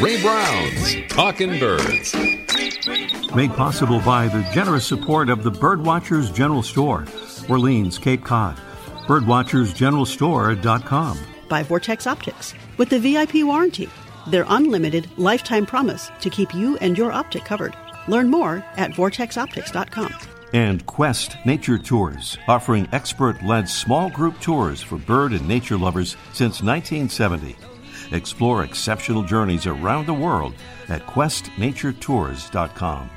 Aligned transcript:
Ray 0.00 0.20
Brown's 0.20 0.96
Talking 1.08 1.58
Birds. 1.58 2.14
Made 3.34 3.50
possible 3.52 3.98
by 4.00 4.28
the 4.28 4.46
generous 4.52 4.86
support 4.86 5.30
of 5.30 5.42
the 5.42 5.50
Birdwatchers 5.50 6.34
General 6.34 6.62
Store, 6.62 7.06
Orleans, 7.48 7.96
Cape 7.98 8.22
Cod. 8.22 8.60
Birdwatchersgeneralstore.com. 9.06 11.18
By 11.48 11.62
Vortex 11.62 12.06
Optics 12.06 12.52
with 12.76 12.90
the 12.90 12.98
VIP 12.98 13.36
warranty, 13.36 13.88
their 14.26 14.44
unlimited 14.48 15.08
lifetime 15.16 15.64
promise 15.64 16.10
to 16.20 16.28
keep 16.28 16.54
you 16.54 16.76
and 16.78 16.98
your 16.98 17.10
optic 17.10 17.46
covered. 17.46 17.74
Learn 18.06 18.28
more 18.28 18.62
at 18.76 18.90
vortexoptics.com. 18.90 20.14
And 20.52 20.84
Quest 20.84 21.38
Nature 21.46 21.78
Tours, 21.78 22.36
offering 22.48 22.86
expert 22.92 23.42
led 23.42 23.66
small 23.66 24.10
group 24.10 24.38
tours 24.40 24.82
for 24.82 24.98
bird 24.98 25.32
and 25.32 25.48
nature 25.48 25.78
lovers 25.78 26.18
since 26.34 26.62
1970. 26.62 27.56
Explore 28.12 28.64
exceptional 28.64 29.22
journeys 29.22 29.66
around 29.66 30.06
the 30.06 30.14
world 30.14 30.54
at 30.88 31.06
questnaturetours.com. 31.06 33.10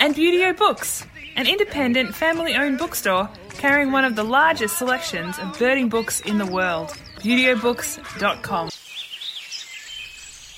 And 0.00 0.14
Buteo 0.14 0.56
Books, 0.56 1.06
an 1.36 1.46
independent 1.46 2.14
family 2.14 2.54
owned 2.54 2.78
bookstore 2.78 3.28
carrying 3.50 3.92
one 3.92 4.04
of 4.04 4.16
the 4.16 4.24
largest 4.24 4.76
selections 4.76 5.38
of 5.38 5.58
birding 5.58 5.88
books 5.88 6.20
in 6.20 6.38
the 6.38 6.46
world. 6.46 6.90
ButeoBooks.com. 7.18 8.70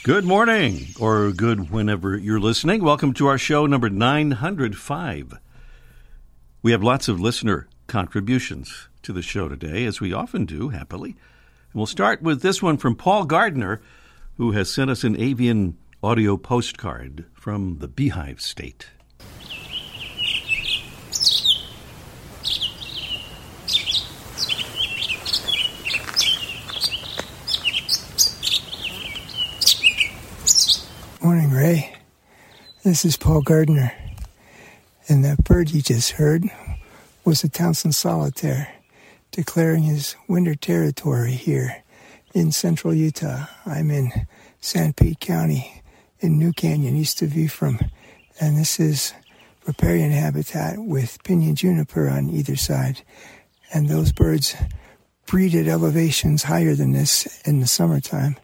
Good 0.02 0.24
morning, 0.24 0.86
or 0.98 1.32
good 1.32 1.70
whenever 1.70 2.16
you're 2.16 2.40
listening. 2.40 2.82
Welcome 2.82 3.12
to 3.14 3.26
our 3.26 3.38
show 3.38 3.66
number 3.66 3.90
905. 3.90 5.34
We 6.62 6.72
have 6.72 6.82
lots 6.82 7.08
of 7.08 7.20
listener 7.20 7.68
contributions 7.86 8.88
to 9.02 9.12
the 9.12 9.22
show 9.22 9.48
today, 9.48 9.84
as 9.84 10.00
we 10.00 10.12
often 10.12 10.44
do, 10.44 10.70
happily. 10.70 11.16
We'll 11.76 11.84
start 11.84 12.22
with 12.22 12.40
this 12.40 12.62
one 12.62 12.78
from 12.78 12.96
Paul 12.96 13.26
Gardner, 13.26 13.82
who 14.38 14.52
has 14.52 14.72
sent 14.72 14.90
us 14.90 15.04
an 15.04 15.14
avian 15.20 15.76
audio 16.02 16.38
postcard 16.38 17.26
from 17.34 17.80
the 17.80 17.86
Beehive 17.86 18.40
State. 18.40 18.86
Morning, 31.22 31.50
Ray. 31.50 31.94
This 32.84 33.04
is 33.04 33.18
Paul 33.18 33.42
Gardner. 33.42 33.92
And 35.10 35.22
that 35.26 35.44
bird 35.44 35.72
you 35.72 35.82
just 35.82 36.12
heard 36.12 36.44
was 37.26 37.44
a 37.44 37.50
Townsend 37.50 37.94
solitaire 37.94 38.75
declaring 39.36 39.82
his 39.82 40.16
winter 40.28 40.54
territory 40.54 41.32
here 41.32 41.84
in 42.32 42.50
central 42.50 42.94
Utah. 42.94 43.44
I'm 43.66 43.90
in 43.90 44.10
Sanpete 44.62 45.20
County 45.20 45.82
in 46.20 46.38
New 46.38 46.54
Canyon, 46.54 46.96
east 46.96 47.20
of 47.20 47.36
Ephraim. 47.36 47.78
And 48.40 48.56
this 48.56 48.80
is 48.80 49.12
riparian 49.66 50.10
habitat 50.10 50.78
with 50.78 51.22
pinyon 51.22 51.54
juniper 51.54 52.08
on 52.08 52.30
either 52.30 52.56
side. 52.56 53.02
And 53.74 53.90
those 53.90 54.10
birds 54.10 54.56
breed 55.26 55.54
at 55.54 55.66
elevations 55.66 56.44
higher 56.44 56.74
than 56.74 56.92
this 56.92 57.26
in 57.46 57.60
the 57.60 57.66
summertime. 57.66 58.36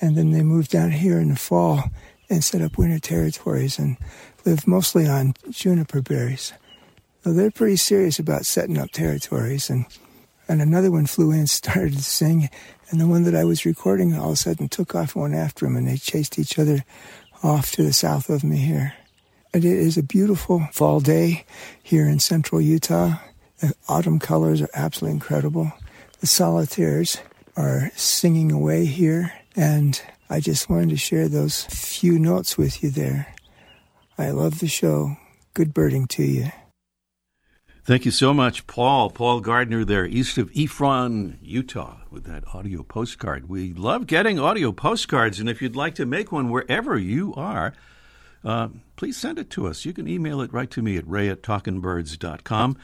And 0.00 0.16
then 0.16 0.30
they 0.30 0.44
move 0.44 0.68
down 0.68 0.92
here 0.92 1.18
in 1.18 1.30
the 1.30 1.36
fall 1.36 1.90
and 2.28 2.44
set 2.44 2.62
up 2.62 2.78
winter 2.78 3.00
territories 3.00 3.80
and 3.80 3.96
live 4.44 4.68
mostly 4.68 5.08
on 5.08 5.34
juniper 5.50 6.00
berries. 6.00 6.52
So 7.24 7.32
they're 7.32 7.50
pretty 7.50 7.76
serious 7.76 8.20
about 8.20 8.46
setting 8.46 8.78
up 8.78 8.92
territories. 8.92 9.68
And, 9.68 9.86
and 10.50 10.60
another 10.60 10.90
one 10.90 11.06
flew 11.06 11.30
in, 11.30 11.40
and 11.40 11.50
started 11.50 11.92
to 11.92 12.02
sing, 12.02 12.50
and 12.90 13.00
the 13.00 13.06
one 13.06 13.22
that 13.22 13.36
I 13.36 13.44
was 13.44 13.64
recording 13.64 14.14
all 14.14 14.28
of 14.28 14.32
a 14.32 14.36
sudden 14.36 14.68
took 14.68 14.94
off 14.94 15.14
one 15.14 15.32
after 15.32 15.64
him, 15.64 15.76
and 15.76 15.86
they 15.86 15.96
chased 15.96 16.38
each 16.38 16.58
other 16.58 16.84
off 17.42 17.70
to 17.72 17.84
the 17.84 17.92
south 17.92 18.28
of 18.28 18.42
me 18.42 18.58
here. 18.58 18.94
And 19.54 19.64
it 19.64 19.78
is 19.78 19.96
a 19.96 20.02
beautiful 20.02 20.68
fall 20.72 21.00
day 21.00 21.44
here 21.82 22.06
in 22.06 22.18
central 22.18 22.60
Utah. 22.60 23.14
The 23.58 23.74
autumn 23.88 24.18
colors 24.18 24.60
are 24.60 24.70
absolutely 24.74 25.14
incredible. 25.14 25.72
The 26.20 26.26
solitaires 26.26 27.18
are 27.56 27.90
singing 27.94 28.50
away 28.50 28.86
here, 28.86 29.32
and 29.54 30.00
I 30.28 30.40
just 30.40 30.68
wanted 30.68 30.90
to 30.90 30.96
share 30.96 31.28
those 31.28 31.64
few 31.64 32.18
notes 32.18 32.58
with 32.58 32.82
you 32.82 32.90
there. 32.90 33.34
I 34.18 34.30
love 34.30 34.58
the 34.58 34.68
show. 34.68 35.16
Good 35.54 35.72
birding 35.72 36.06
to 36.08 36.22
you. 36.22 36.50
Thank 37.90 38.04
you 38.04 38.12
so 38.12 38.32
much, 38.32 38.68
Paul. 38.68 39.10
Paul 39.10 39.40
Gardner 39.40 39.84
there, 39.84 40.06
east 40.06 40.38
of 40.38 40.48
Ephraim, 40.52 41.40
Utah, 41.42 41.96
with 42.08 42.22
that 42.22 42.44
audio 42.54 42.84
postcard. 42.84 43.48
We 43.48 43.72
love 43.72 44.06
getting 44.06 44.38
audio 44.38 44.70
postcards, 44.70 45.40
and 45.40 45.48
if 45.48 45.60
you'd 45.60 45.74
like 45.74 45.96
to 45.96 46.06
make 46.06 46.30
one 46.30 46.50
wherever 46.50 46.96
you 46.96 47.34
are, 47.34 47.74
uh, 48.44 48.68
please 48.94 49.16
send 49.16 49.40
it 49.40 49.50
to 49.50 49.66
us. 49.66 49.84
You 49.84 49.92
can 49.92 50.06
email 50.06 50.40
it 50.40 50.52
right 50.52 50.70
to 50.70 50.82
me 50.82 50.98
at 50.98 51.08
ray 51.08 51.28
at 51.28 51.42
talkingbirds.com. 51.42 52.76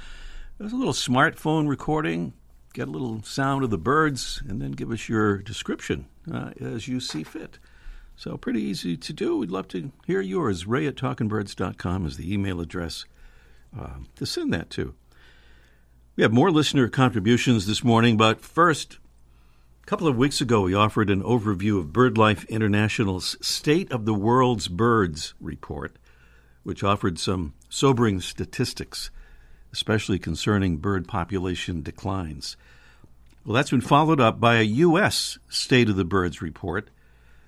There's 0.59 0.73
a 0.73 0.77
little 0.77 0.93
smartphone 0.93 1.69
recording. 1.69 2.33
Get 2.75 2.89
a 2.89 2.91
little 2.91 3.23
sound 3.23 3.63
of 3.63 3.71
the 3.71 3.79
birds, 3.79 4.43
and 4.49 4.61
then 4.61 4.73
give 4.73 4.91
us 4.91 5.09
your 5.09 5.37
description 5.37 6.07
uh, 6.35 6.51
as 6.61 6.89
you 6.89 6.99
see 6.99 7.23
fit. 7.23 7.61
So, 8.17 8.37
pretty 8.37 8.63
easy 8.63 8.97
to 8.97 9.13
do. 9.13 9.39
We'd 9.39 9.53
love 9.53 9.69
to 9.69 9.93
hear 10.05 10.21
yours. 10.21 10.67
Ray 10.67 10.85
at 10.89 10.97
talkingbirds.com 10.97 12.07
is 12.07 12.17
the 12.17 12.35
email 12.35 12.61
address 12.61 13.05
uh, 13.79 13.91
to 14.17 14.27
send 14.27 14.53
that 14.53 14.71
to. 14.71 14.95
We 16.17 16.23
have 16.23 16.33
more 16.33 16.51
listener 16.51 16.89
contributions 16.89 17.67
this 17.67 17.85
morning, 17.85 18.17
but 18.17 18.41
first, 18.41 18.99
a 19.83 19.87
couple 19.87 20.09
of 20.09 20.17
weeks 20.17 20.41
ago, 20.41 20.63
we 20.63 20.75
offered 20.75 21.11
an 21.11 21.23
overview 21.23 21.79
of 21.79 21.93
BirdLife 21.93 22.49
International's 22.49 23.37
State 23.41 23.93
of 23.93 24.07
the 24.07 24.15
World's 24.15 24.69
Birds 24.69 25.35
report, 25.41 25.97
which 26.63 26.83
offered 26.83 27.19
some 27.19 27.53
sobering 27.69 28.21
statistics, 28.21 29.11
especially 29.73 30.19
concerning 30.19 30.79
bird 30.79 31.07
population 31.07 31.83
declines. 31.83 32.57
Well, 33.45 33.55
that's 33.55 33.71
been 33.71 33.81
followed 33.81 34.21
up 34.21 34.41
by 34.41 34.57
a 34.57 34.63
U.S. 34.63 35.39
State 35.49 35.89
of 35.89 35.97
the 35.97 36.05
Birds 36.05 36.41
report. 36.41 36.89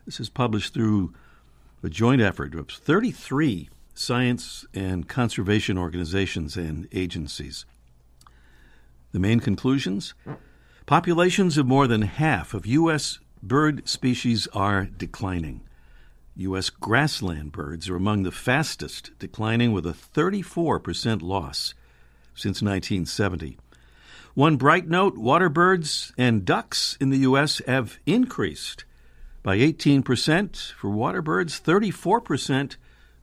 This 0.05 0.21
is 0.21 0.28
published 0.28 0.75
through 0.75 1.15
a 1.83 1.89
joint 1.89 2.21
effort 2.21 2.55
of 2.55 2.69
33 2.69 3.69
science 3.98 4.64
and 4.72 5.09
conservation 5.09 5.76
organizations 5.76 6.56
and 6.56 6.88
agencies. 6.92 7.64
The 9.12 9.19
main 9.19 9.41
conclusions? 9.41 10.14
Populations 10.86 11.59
of 11.59 11.66
more 11.66 11.86
than 11.86 12.03
half 12.03 12.54
of 12.54 12.66
U.S. 12.66 13.19
bird 13.42 13.88
species 13.88 14.47
are 14.54 14.84
declining. 14.84 15.62
U.S. 16.36 16.70
grassland 16.70 17.53
birds 17.53 17.88
are 17.88 17.97
among 17.97 18.22
the 18.22 18.31
fastest 18.31 19.10
declining, 19.19 19.72
with 19.72 19.84
a 19.84 19.92
34% 19.92 21.20
loss 21.20 21.75
since 22.34 22.62
1970. 22.62 23.59
One 24.34 24.56
bright 24.56 24.86
note 24.86 25.19
water 25.19 25.48
birds 25.48 26.12
and 26.16 26.44
ducks 26.44 26.97
in 27.00 27.10
the 27.10 27.19
U.S. 27.19 27.60
have 27.66 27.98
increased 28.06 28.84
by 29.42 29.59
18% 29.59 30.72
for 30.72 30.91
water 30.91 31.20
birds, 31.22 31.60
34% 31.60 32.76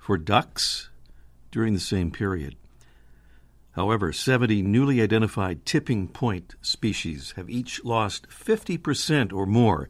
for 0.06 0.20
ducks 0.20 0.92
during 1.50 1.74
the 1.74 1.80
same 1.80 2.12
period. 2.12 2.56
However, 3.72 4.14
70 4.14 4.62
newly 4.62 5.02
identified 5.02 5.66
tipping 5.66 6.08
point 6.08 6.54
species 6.62 7.34
have 7.38 7.50
each 7.50 7.84
lost 7.84 8.30
50% 8.30 9.34
or 9.34 9.48
more 9.48 9.90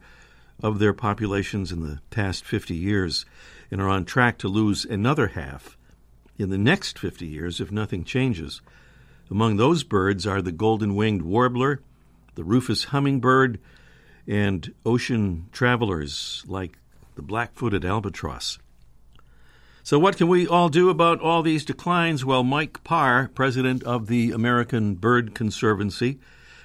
of 0.62 0.78
their 0.78 0.94
populations 0.94 1.70
in 1.70 1.82
the 1.82 2.00
past 2.08 2.46
50 2.46 2.74
years 2.74 3.26
and 3.70 3.78
are 3.78 3.90
on 3.90 4.06
track 4.06 4.38
to 4.38 4.48
lose 4.48 4.86
another 4.86 5.26
half 5.26 5.76
in 6.38 6.48
the 6.48 6.56
next 6.56 6.98
50 6.98 7.26
years 7.26 7.60
if 7.60 7.70
nothing 7.70 8.02
changes. 8.02 8.62
Among 9.30 9.58
those 9.58 9.82
birds 9.82 10.26
are 10.26 10.40
the 10.40 10.50
golden 10.50 10.94
winged 10.94 11.20
warbler, 11.20 11.82
the 12.36 12.44
rufous 12.44 12.84
hummingbird, 12.84 13.60
and 14.26 14.72
ocean 14.86 15.50
travelers 15.52 16.42
like 16.46 16.78
the 17.16 17.22
black 17.22 17.54
footed 17.54 17.84
albatross. 17.84 18.58
So, 19.86 20.00
what 20.00 20.16
can 20.16 20.26
we 20.26 20.48
all 20.48 20.68
do 20.68 20.90
about 20.90 21.20
all 21.20 21.44
these 21.44 21.64
declines? 21.64 22.24
Well, 22.24 22.42
Mike 22.42 22.82
Parr, 22.82 23.30
president 23.36 23.84
of 23.84 24.08
the 24.08 24.32
American 24.32 24.96
Bird 24.96 25.32
Conservancy, 25.32 26.18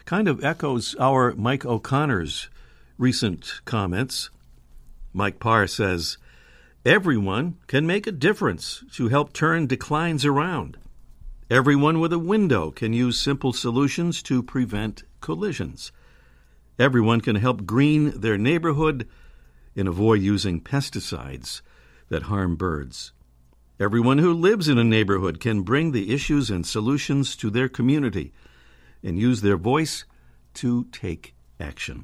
kind 0.05 0.27
of 0.27 0.43
echoes 0.43 0.95
our 0.99 1.35
Mike 1.35 1.63
O'Connor's 1.63 2.49
recent 2.97 3.61
comments. 3.63 4.31
Mike 5.13 5.37
Parr 5.37 5.67
says, 5.67 6.17
Everyone 6.83 7.57
can 7.67 7.85
make 7.85 8.07
a 8.07 8.11
difference 8.11 8.83
to 8.93 9.09
help 9.09 9.33
turn 9.33 9.67
declines 9.67 10.25
around. 10.25 10.77
Everyone 11.47 11.99
with 11.99 12.13
a 12.13 12.17
window 12.17 12.71
can 12.71 12.91
use 12.91 13.21
simple 13.21 13.53
solutions 13.53 14.23
to 14.23 14.41
prevent 14.41 15.03
collisions. 15.19 15.91
Everyone 16.79 17.21
can 17.21 17.35
help 17.35 17.67
green 17.67 18.19
their 18.19 18.39
neighborhood 18.39 19.07
and 19.75 19.87
avoid 19.87 20.21
using 20.21 20.59
pesticides 20.59 21.61
that 22.11 22.23
harm 22.23 22.57
birds. 22.57 23.13
Everyone 23.79 24.19
who 24.19 24.33
lives 24.33 24.67
in 24.67 24.77
a 24.77 24.83
neighborhood 24.83 25.39
can 25.39 25.63
bring 25.63 25.91
the 25.91 26.13
issues 26.13 26.49
and 26.51 26.67
solutions 26.67 27.37
to 27.37 27.49
their 27.49 27.69
community 27.69 28.33
and 29.01 29.17
use 29.17 29.41
their 29.41 29.57
voice 29.57 30.03
to 30.55 30.83
take 30.91 31.33
action. 31.59 32.03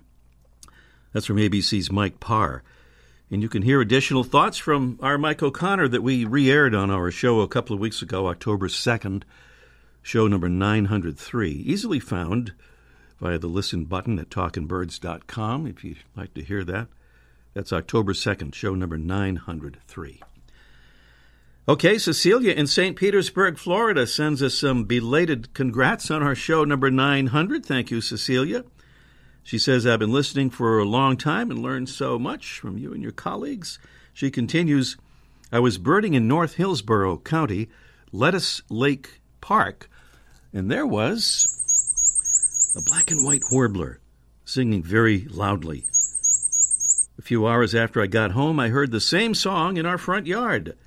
That's 1.11 1.25
from 1.25 1.35
ABC's 1.35 1.91
Mike 1.91 2.21
Parr. 2.21 2.63
And 3.29 3.41
you 3.41 3.49
can 3.49 3.61
hear 3.61 3.81
additional 3.81 4.23
thoughts 4.23 4.57
from 4.57 4.97
our 5.01 5.17
Mike 5.17 5.43
O'Connor 5.43 5.89
that 5.89 6.01
we 6.01 6.23
re 6.23 6.49
aired 6.49 6.73
on 6.73 6.89
our 6.89 7.11
show 7.11 7.41
a 7.41 7.47
couple 7.47 7.73
of 7.73 7.81
weeks 7.81 8.01
ago, 8.01 8.27
October 8.27 8.69
2nd, 8.69 9.23
show 10.01 10.25
number 10.27 10.47
903. 10.47 11.51
Easily 11.51 11.99
found 11.99 12.53
via 13.19 13.37
the 13.37 13.47
listen 13.47 13.83
button 13.83 14.17
at 14.19 14.29
talkingbirds.com 14.29 15.67
if 15.67 15.83
you'd 15.83 15.97
like 16.15 16.33
to 16.35 16.43
hear 16.43 16.63
that. 16.63 16.87
That's 17.57 17.73
October 17.73 18.13
2nd, 18.13 18.53
show 18.53 18.75
number 18.75 18.99
903. 18.99 20.21
Okay, 21.67 21.97
Cecilia 21.97 22.53
in 22.53 22.67
St. 22.67 22.95
Petersburg, 22.95 23.57
Florida 23.57 24.05
sends 24.05 24.43
us 24.43 24.53
some 24.53 24.83
belated 24.83 25.55
congrats 25.55 26.11
on 26.11 26.21
our 26.21 26.35
show 26.35 26.63
number 26.65 26.91
900. 26.91 27.65
Thank 27.65 27.89
you, 27.89 27.99
Cecilia. 27.99 28.63
She 29.41 29.57
says, 29.57 29.87
I've 29.87 29.97
been 29.97 30.13
listening 30.13 30.51
for 30.51 30.77
a 30.77 30.85
long 30.85 31.17
time 31.17 31.49
and 31.49 31.63
learned 31.63 31.89
so 31.89 32.19
much 32.19 32.59
from 32.59 32.77
you 32.77 32.93
and 32.93 33.01
your 33.01 33.11
colleagues. 33.11 33.79
She 34.13 34.29
continues, 34.29 34.95
I 35.51 35.59
was 35.59 35.79
birding 35.79 36.13
in 36.13 36.27
North 36.27 36.57
Hillsborough 36.57 37.17
County, 37.17 37.69
Lettuce 38.11 38.61
Lake 38.69 39.19
Park, 39.41 39.89
and 40.53 40.69
there 40.69 40.85
was 40.85 41.47
a 42.77 42.83
black 42.87 43.09
and 43.09 43.25
white 43.25 43.45
warbler 43.51 43.99
singing 44.45 44.83
very 44.83 45.25
loudly. 45.31 45.85
A 47.17 47.23
few 47.23 47.47
hours 47.47 47.73
after 47.73 47.99
I 47.99 48.05
got 48.05 48.31
home, 48.31 48.59
I 48.59 48.69
heard 48.69 48.91
the 48.91 49.01
same 49.01 49.33
song 49.33 49.77
in 49.77 49.87
our 49.87 49.97
front 49.97 50.27
yard. 50.27 50.77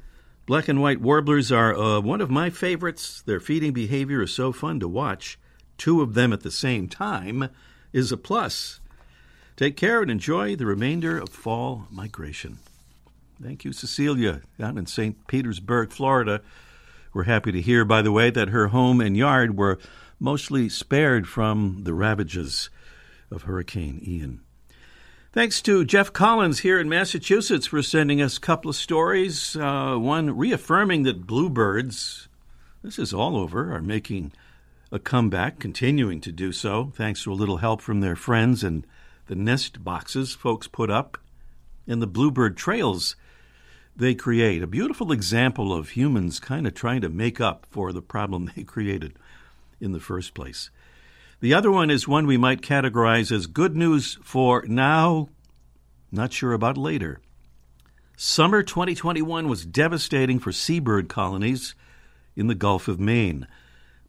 Black 0.46 0.68
and 0.68 0.80
white 0.80 1.00
warblers 1.00 1.50
are 1.50 1.74
uh, 1.74 2.00
one 2.00 2.20
of 2.20 2.30
my 2.30 2.50
favorites. 2.50 3.22
Their 3.22 3.40
feeding 3.40 3.72
behavior 3.72 4.22
is 4.22 4.32
so 4.32 4.52
fun 4.52 4.78
to 4.80 4.88
watch. 4.88 5.38
Two 5.76 6.02
of 6.02 6.14
them 6.14 6.32
at 6.32 6.42
the 6.42 6.50
same 6.50 6.86
time 6.88 7.48
is 7.92 8.12
a 8.12 8.16
plus. 8.16 8.80
Take 9.56 9.76
care 9.76 10.02
and 10.02 10.10
enjoy 10.10 10.54
the 10.54 10.66
remainder 10.66 11.18
of 11.18 11.30
fall 11.30 11.88
migration. 11.90 12.58
Thank 13.42 13.64
you, 13.64 13.72
Cecilia, 13.72 14.42
down 14.58 14.78
in 14.78 14.86
St. 14.86 15.26
Petersburg, 15.26 15.90
Florida. 15.90 16.42
We're 17.12 17.24
happy 17.24 17.50
to 17.50 17.60
hear, 17.60 17.84
by 17.84 18.02
the 18.02 18.12
way, 18.12 18.30
that 18.30 18.50
her 18.50 18.68
home 18.68 19.00
and 19.00 19.16
yard 19.16 19.56
were 19.56 19.78
mostly 20.20 20.68
spared 20.68 21.26
from 21.26 21.80
the 21.82 21.94
ravages 21.94 22.70
of 23.32 23.42
Hurricane 23.42 24.00
Ian. 24.06 24.42
Thanks 25.32 25.62
to 25.62 25.84
Jeff 25.84 26.12
Collins 26.12 26.58
here 26.58 26.80
in 26.80 26.88
Massachusetts 26.88 27.68
for 27.68 27.84
sending 27.84 28.20
us 28.20 28.36
a 28.36 28.40
couple 28.40 28.68
of 28.68 28.74
stories. 28.74 29.54
Uh, 29.54 29.94
one 29.94 30.36
reaffirming 30.36 31.04
that 31.04 31.24
bluebirds, 31.24 32.26
this 32.82 32.98
is 32.98 33.14
all 33.14 33.36
over, 33.36 33.72
are 33.72 33.80
making 33.80 34.32
a 34.90 34.98
comeback, 34.98 35.60
continuing 35.60 36.20
to 36.22 36.32
do 36.32 36.50
so, 36.50 36.92
thanks 36.96 37.22
to 37.22 37.32
a 37.32 37.34
little 37.34 37.58
help 37.58 37.80
from 37.80 38.00
their 38.00 38.16
friends 38.16 38.64
and 38.64 38.84
the 39.28 39.36
nest 39.36 39.84
boxes 39.84 40.34
folks 40.34 40.66
put 40.66 40.90
up 40.90 41.16
and 41.86 42.02
the 42.02 42.08
bluebird 42.08 42.56
trails 42.56 43.14
they 43.94 44.16
create. 44.16 44.64
A 44.64 44.66
beautiful 44.66 45.12
example 45.12 45.72
of 45.72 45.90
humans 45.90 46.40
kind 46.40 46.66
of 46.66 46.74
trying 46.74 47.02
to 47.02 47.08
make 47.08 47.40
up 47.40 47.66
for 47.70 47.92
the 47.92 48.02
problem 48.02 48.50
they 48.56 48.64
created 48.64 49.14
in 49.80 49.92
the 49.92 50.00
first 50.00 50.34
place. 50.34 50.70
The 51.40 51.54
other 51.54 51.70
one 51.70 51.88
is 51.90 52.06
one 52.06 52.26
we 52.26 52.36
might 52.36 52.60
categorize 52.60 53.32
as 53.32 53.46
good 53.46 53.74
news 53.74 54.18
for 54.22 54.62
now, 54.68 55.30
not 56.12 56.34
sure 56.34 56.52
about 56.52 56.76
later. 56.76 57.18
Summer 58.14 58.62
2021 58.62 59.48
was 59.48 59.64
devastating 59.64 60.38
for 60.38 60.52
seabird 60.52 61.08
colonies 61.08 61.74
in 62.36 62.48
the 62.48 62.54
Gulf 62.54 62.88
of 62.88 63.00
Maine. 63.00 63.46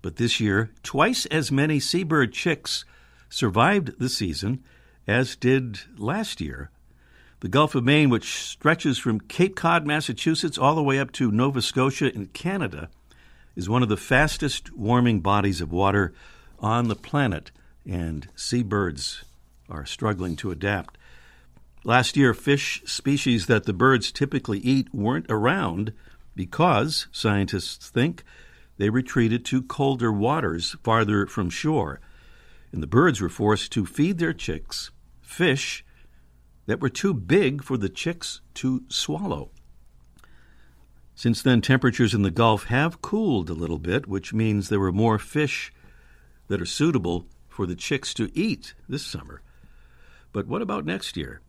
But 0.01 0.17
this 0.17 0.41
year, 0.41 0.71
twice 0.83 1.25
as 1.27 1.53
many 1.53 1.79
seabird 1.79 2.33
chicks 2.33 2.83
survived 3.29 3.97
the 3.97 4.09
season 4.09 4.61
as 5.07 5.37
did 5.37 5.79
last 5.97 6.41
year. 6.41 6.69
The 7.39 7.47
Gulf 7.47 7.75
of 7.75 7.85
Maine, 7.85 8.09
which 8.09 8.43
stretches 8.43 8.97
from 8.97 9.21
Cape 9.21 9.55
Cod, 9.55 9.87
Massachusetts, 9.87 10.57
all 10.57 10.75
the 10.75 10.83
way 10.83 10.99
up 10.99 11.13
to 11.13 11.31
Nova 11.31 11.61
Scotia 11.61 12.13
in 12.13 12.25
Canada, 12.27 12.89
is 13.55 13.69
one 13.69 13.83
of 13.83 13.89
the 13.89 13.95
fastest 13.95 14.73
warming 14.73 15.21
bodies 15.21 15.61
of 15.61 15.71
water 15.71 16.13
on 16.61 16.87
the 16.87 16.95
planet, 16.95 17.51
and 17.85 18.29
seabirds 18.35 19.25
are 19.69 19.85
struggling 19.85 20.35
to 20.37 20.51
adapt. 20.51 20.97
Last 21.83 22.15
year, 22.15 22.33
fish 22.33 22.83
species 22.85 23.47
that 23.47 23.63
the 23.63 23.73
birds 23.73 24.11
typically 24.11 24.59
eat 24.59 24.93
weren't 24.93 25.25
around 25.29 25.93
because, 26.35 27.07
scientists 27.11 27.89
think, 27.89 28.23
they 28.77 28.89
retreated 28.89 29.43
to 29.45 29.63
colder 29.63 30.11
waters 30.11 30.75
farther 30.83 31.25
from 31.25 31.49
shore. 31.49 31.99
And 32.71 32.81
the 32.81 32.87
birds 32.87 33.19
were 33.19 33.29
forced 33.29 33.71
to 33.73 33.85
feed 33.85 34.17
their 34.17 34.33
chicks 34.33 34.91
fish 35.21 35.83
that 36.67 36.79
were 36.79 36.89
too 36.89 37.13
big 37.13 37.63
for 37.63 37.77
the 37.77 37.89
chicks 37.89 38.41
to 38.55 38.83
swallow. 38.87 39.49
Since 41.15 41.41
then, 41.41 41.61
temperatures 41.61 42.13
in 42.13 42.21
the 42.21 42.31
Gulf 42.31 42.65
have 42.65 43.01
cooled 43.01 43.49
a 43.49 43.53
little 43.53 43.79
bit, 43.79 44.07
which 44.07 44.33
means 44.33 44.69
there 44.69 44.79
were 44.79 44.91
more 44.91 45.19
fish 45.19 45.71
that 46.51 46.61
are 46.61 46.65
suitable 46.65 47.25
for 47.47 47.65
the 47.65 47.77
chicks 47.77 48.13
to 48.13 48.29
eat 48.33 48.73
this 48.89 49.05
summer. 49.05 49.41
But 50.33 50.47
what 50.47 50.61
about 50.61 50.83
next 50.83 51.15
year? 51.15 51.39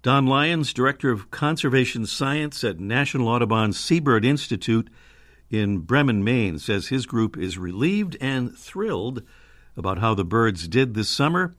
Don 0.00 0.26
Lyons, 0.26 0.72
Director 0.72 1.10
of 1.10 1.32
Conservation 1.32 2.06
Science 2.06 2.62
at 2.62 2.78
National 2.78 3.26
Audubon 3.26 3.72
Seabird 3.72 4.24
Institute 4.24 4.88
in 5.50 5.78
Bremen, 5.78 6.22
Maine, 6.22 6.60
says 6.60 6.86
his 6.86 7.04
group 7.04 7.36
is 7.36 7.58
relieved 7.58 8.16
and 8.20 8.56
thrilled 8.56 9.24
about 9.76 9.98
how 9.98 10.14
the 10.14 10.24
birds 10.24 10.68
did 10.68 10.94
this 10.94 11.08
summer, 11.08 11.56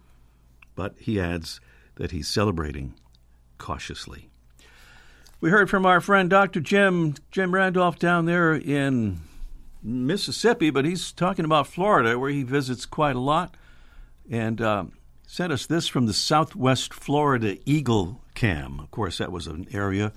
but 0.73 0.95
he 0.97 1.19
adds 1.19 1.59
that 1.95 2.11
he's 2.11 2.29
celebrating 2.29 2.93
cautiously. 3.57 4.29
We 5.41 5.49
heard 5.49 5.69
from 5.69 5.85
our 5.85 5.99
friend 5.99 6.29
Dr. 6.29 6.61
Jim 6.61 7.15
Jim 7.29 7.53
Randolph 7.53 7.99
down 7.99 8.23
there 8.23 8.53
in 8.53 9.19
Mississippi, 9.83 10.69
but 10.69 10.85
he's 10.85 11.11
talking 11.11 11.45
about 11.45 11.67
Florida, 11.67 12.17
where 12.17 12.29
he 12.29 12.43
visits 12.43 12.85
quite 12.85 13.15
a 13.15 13.19
lot, 13.19 13.55
and 14.29 14.61
uh, 14.61 14.85
sent 15.27 15.51
us 15.51 15.65
this 15.65 15.87
from 15.87 16.05
the 16.05 16.13
Southwest 16.13 16.93
Florida 16.93 17.57
Eagle 17.65 18.21
Cam. 18.33 18.79
Of 18.79 18.91
course, 18.91 19.17
that 19.17 19.31
was 19.31 19.47
an 19.47 19.67
area 19.73 20.13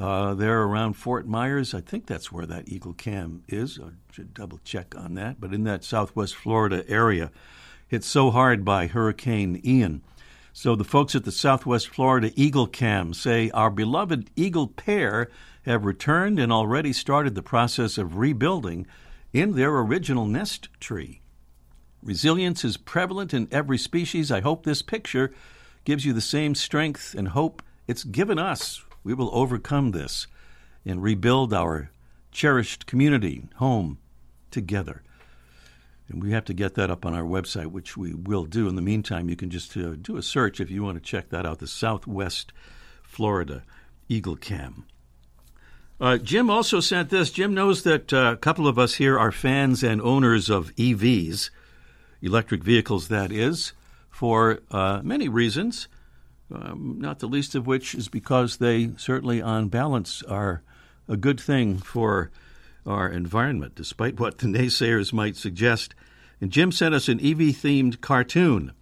uh, 0.00 0.34
there 0.34 0.62
around 0.62 0.94
Fort 0.94 1.26
Myers. 1.26 1.74
I 1.74 1.80
think 1.80 2.06
that's 2.06 2.32
where 2.32 2.46
that 2.46 2.68
Eagle 2.68 2.94
Cam 2.94 3.44
is. 3.48 3.78
I 3.82 3.90
should 4.12 4.34
double 4.34 4.60
check 4.64 4.94
on 4.96 5.14
that. 5.14 5.40
But 5.40 5.54
in 5.54 5.64
that 5.64 5.84
Southwest 5.84 6.34
Florida 6.34 6.84
area, 6.88 7.30
hit 7.86 8.04
so 8.04 8.30
hard 8.30 8.64
by 8.64 8.86
Hurricane 8.86 9.60
Ian. 9.64 10.02
So 10.52 10.76
the 10.76 10.84
folks 10.84 11.14
at 11.14 11.24
the 11.24 11.32
Southwest 11.32 11.88
Florida 11.88 12.30
Eagle 12.36 12.66
Cam 12.66 13.12
say 13.12 13.50
our 13.50 13.70
beloved 13.70 14.30
eagle 14.36 14.68
pair 14.68 15.28
have 15.64 15.84
returned 15.84 16.38
and 16.38 16.52
already 16.52 16.92
started 16.92 17.34
the 17.34 17.42
process 17.42 17.98
of 17.98 18.16
rebuilding 18.16 18.86
in 19.32 19.52
their 19.52 19.76
original 19.78 20.26
nest 20.26 20.68
tree. 20.80 21.20
Resilience 22.02 22.64
is 22.64 22.76
prevalent 22.76 23.32
in 23.32 23.48
every 23.50 23.78
species. 23.78 24.30
I 24.30 24.40
hope 24.40 24.64
this 24.64 24.82
picture 24.82 25.32
gives 25.84 26.04
you 26.04 26.12
the 26.12 26.20
same 26.20 26.54
strength 26.54 27.14
and 27.16 27.28
hope 27.28 27.62
it's 27.86 28.04
given 28.04 28.38
us. 28.38 28.82
We 29.02 29.14
will 29.14 29.34
overcome 29.34 29.90
this 29.90 30.26
and 30.84 31.02
rebuild 31.02 31.52
our 31.52 31.90
cherished 32.30 32.86
community, 32.86 33.44
home, 33.56 33.98
together. 34.50 35.02
And 36.08 36.22
we 36.22 36.32
have 36.32 36.44
to 36.46 36.54
get 36.54 36.74
that 36.74 36.90
up 36.90 37.06
on 37.06 37.14
our 37.14 37.22
website, 37.22 37.68
which 37.68 37.96
we 37.96 38.12
will 38.12 38.44
do. 38.44 38.68
In 38.68 38.76
the 38.76 38.82
meantime, 38.82 39.30
you 39.30 39.36
can 39.36 39.48
just 39.48 39.74
uh, 39.76 39.94
do 40.00 40.18
a 40.18 40.22
search 40.22 40.60
if 40.60 40.70
you 40.70 40.82
want 40.82 40.96
to 40.96 41.02
check 41.02 41.30
that 41.30 41.46
out 41.46 41.58
the 41.58 41.66
Southwest 41.66 42.52
Florida 43.02 43.62
Eagle 44.08 44.36
Cam. 44.36 44.84
Uh, 46.00 46.18
Jim 46.18 46.50
also 46.50 46.80
sent 46.80 47.10
this. 47.10 47.30
Jim 47.30 47.54
knows 47.54 47.84
that 47.84 48.12
uh, 48.12 48.32
a 48.32 48.36
couple 48.36 48.66
of 48.66 48.78
us 48.78 48.94
here 48.94 49.18
are 49.18 49.30
fans 49.30 49.82
and 49.82 50.02
owners 50.02 50.50
of 50.50 50.74
EVs, 50.74 51.50
electric 52.20 52.64
vehicles, 52.64 53.08
that 53.08 53.30
is, 53.30 53.72
for 54.10 54.60
uh, 54.72 55.00
many 55.04 55.28
reasons, 55.28 55.86
um, 56.52 56.96
not 56.98 57.20
the 57.20 57.28
least 57.28 57.54
of 57.54 57.66
which 57.66 57.94
is 57.94 58.08
because 58.08 58.56
they 58.56 58.90
certainly, 58.96 59.40
on 59.40 59.68
balance, 59.68 60.22
are 60.24 60.62
a 61.08 61.16
good 61.16 61.40
thing 61.40 61.78
for 61.78 62.30
our 62.84 63.08
environment, 63.08 63.74
despite 63.76 64.18
what 64.18 64.38
the 64.38 64.46
naysayers 64.48 65.12
might 65.12 65.36
suggest. 65.36 65.94
And 66.40 66.50
Jim 66.50 66.72
sent 66.72 66.94
us 66.94 67.08
an 67.08 67.20
EV 67.20 67.54
themed 67.54 68.00
cartoon. 68.00 68.72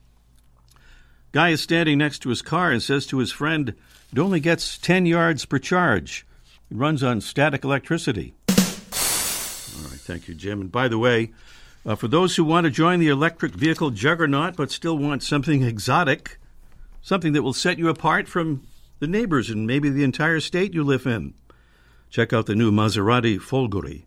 Guy 1.32 1.50
is 1.50 1.60
standing 1.60 1.98
next 1.98 2.20
to 2.20 2.30
his 2.30 2.42
car 2.42 2.70
and 2.70 2.82
says 2.82 3.06
to 3.06 3.18
his 3.18 3.32
friend, 3.32 3.74
It 4.12 4.18
only 4.18 4.40
gets 4.40 4.78
10 4.78 5.04
yards 5.04 5.44
per 5.44 5.58
charge. 5.58 6.26
It 6.72 6.78
runs 6.78 7.02
on 7.02 7.20
static 7.20 7.64
electricity. 7.64 8.32
All 8.48 8.54
right, 8.54 10.00
thank 10.00 10.26
you, 10.26 10.32
Jim. 10.34 10.62
And 10.62 10.72
by 10.72 10.88
the 10.88 10.98
way, 10.98 11.30
uh, 11.84 11.96
for 11.96 12.08
those 12.08 12.36
who 12.36 12.44
want 12.44 12.64
to 12.64 12.70
join 12.70 12.98
the 12.98 13.10
electric 13.10 13.52
vehicle 13.52 13.90
juggernaut 13.90 14.56
but 14.56 14.70
still 14.70 14.96
want 14.96 15.22
something 15.22 15.62
exotic, 15.68 16.38
something 17.02 17.34
that 17.34 17.42
will 17.42 17.52
set 17.52 17.78
you 17.78 17.90
apart 17.90 18.26
from 18.26 18.66
the 19.00 19.06
neighbors 19.06 19.50
and 19.50 19.66
maybe 19.66 19.90
the 19.90 20.02
entire 20.02 20.40
state 20.40 20.72
you 20.72 20.82
live 20.82 21.06
in, 21.06 21.34
check 22.08 22.32
out 22.32 22.46
the 22.46 22.54
new 22.54 22.72
Maserati 22.72 23.38
Folgore. 23.38 24.04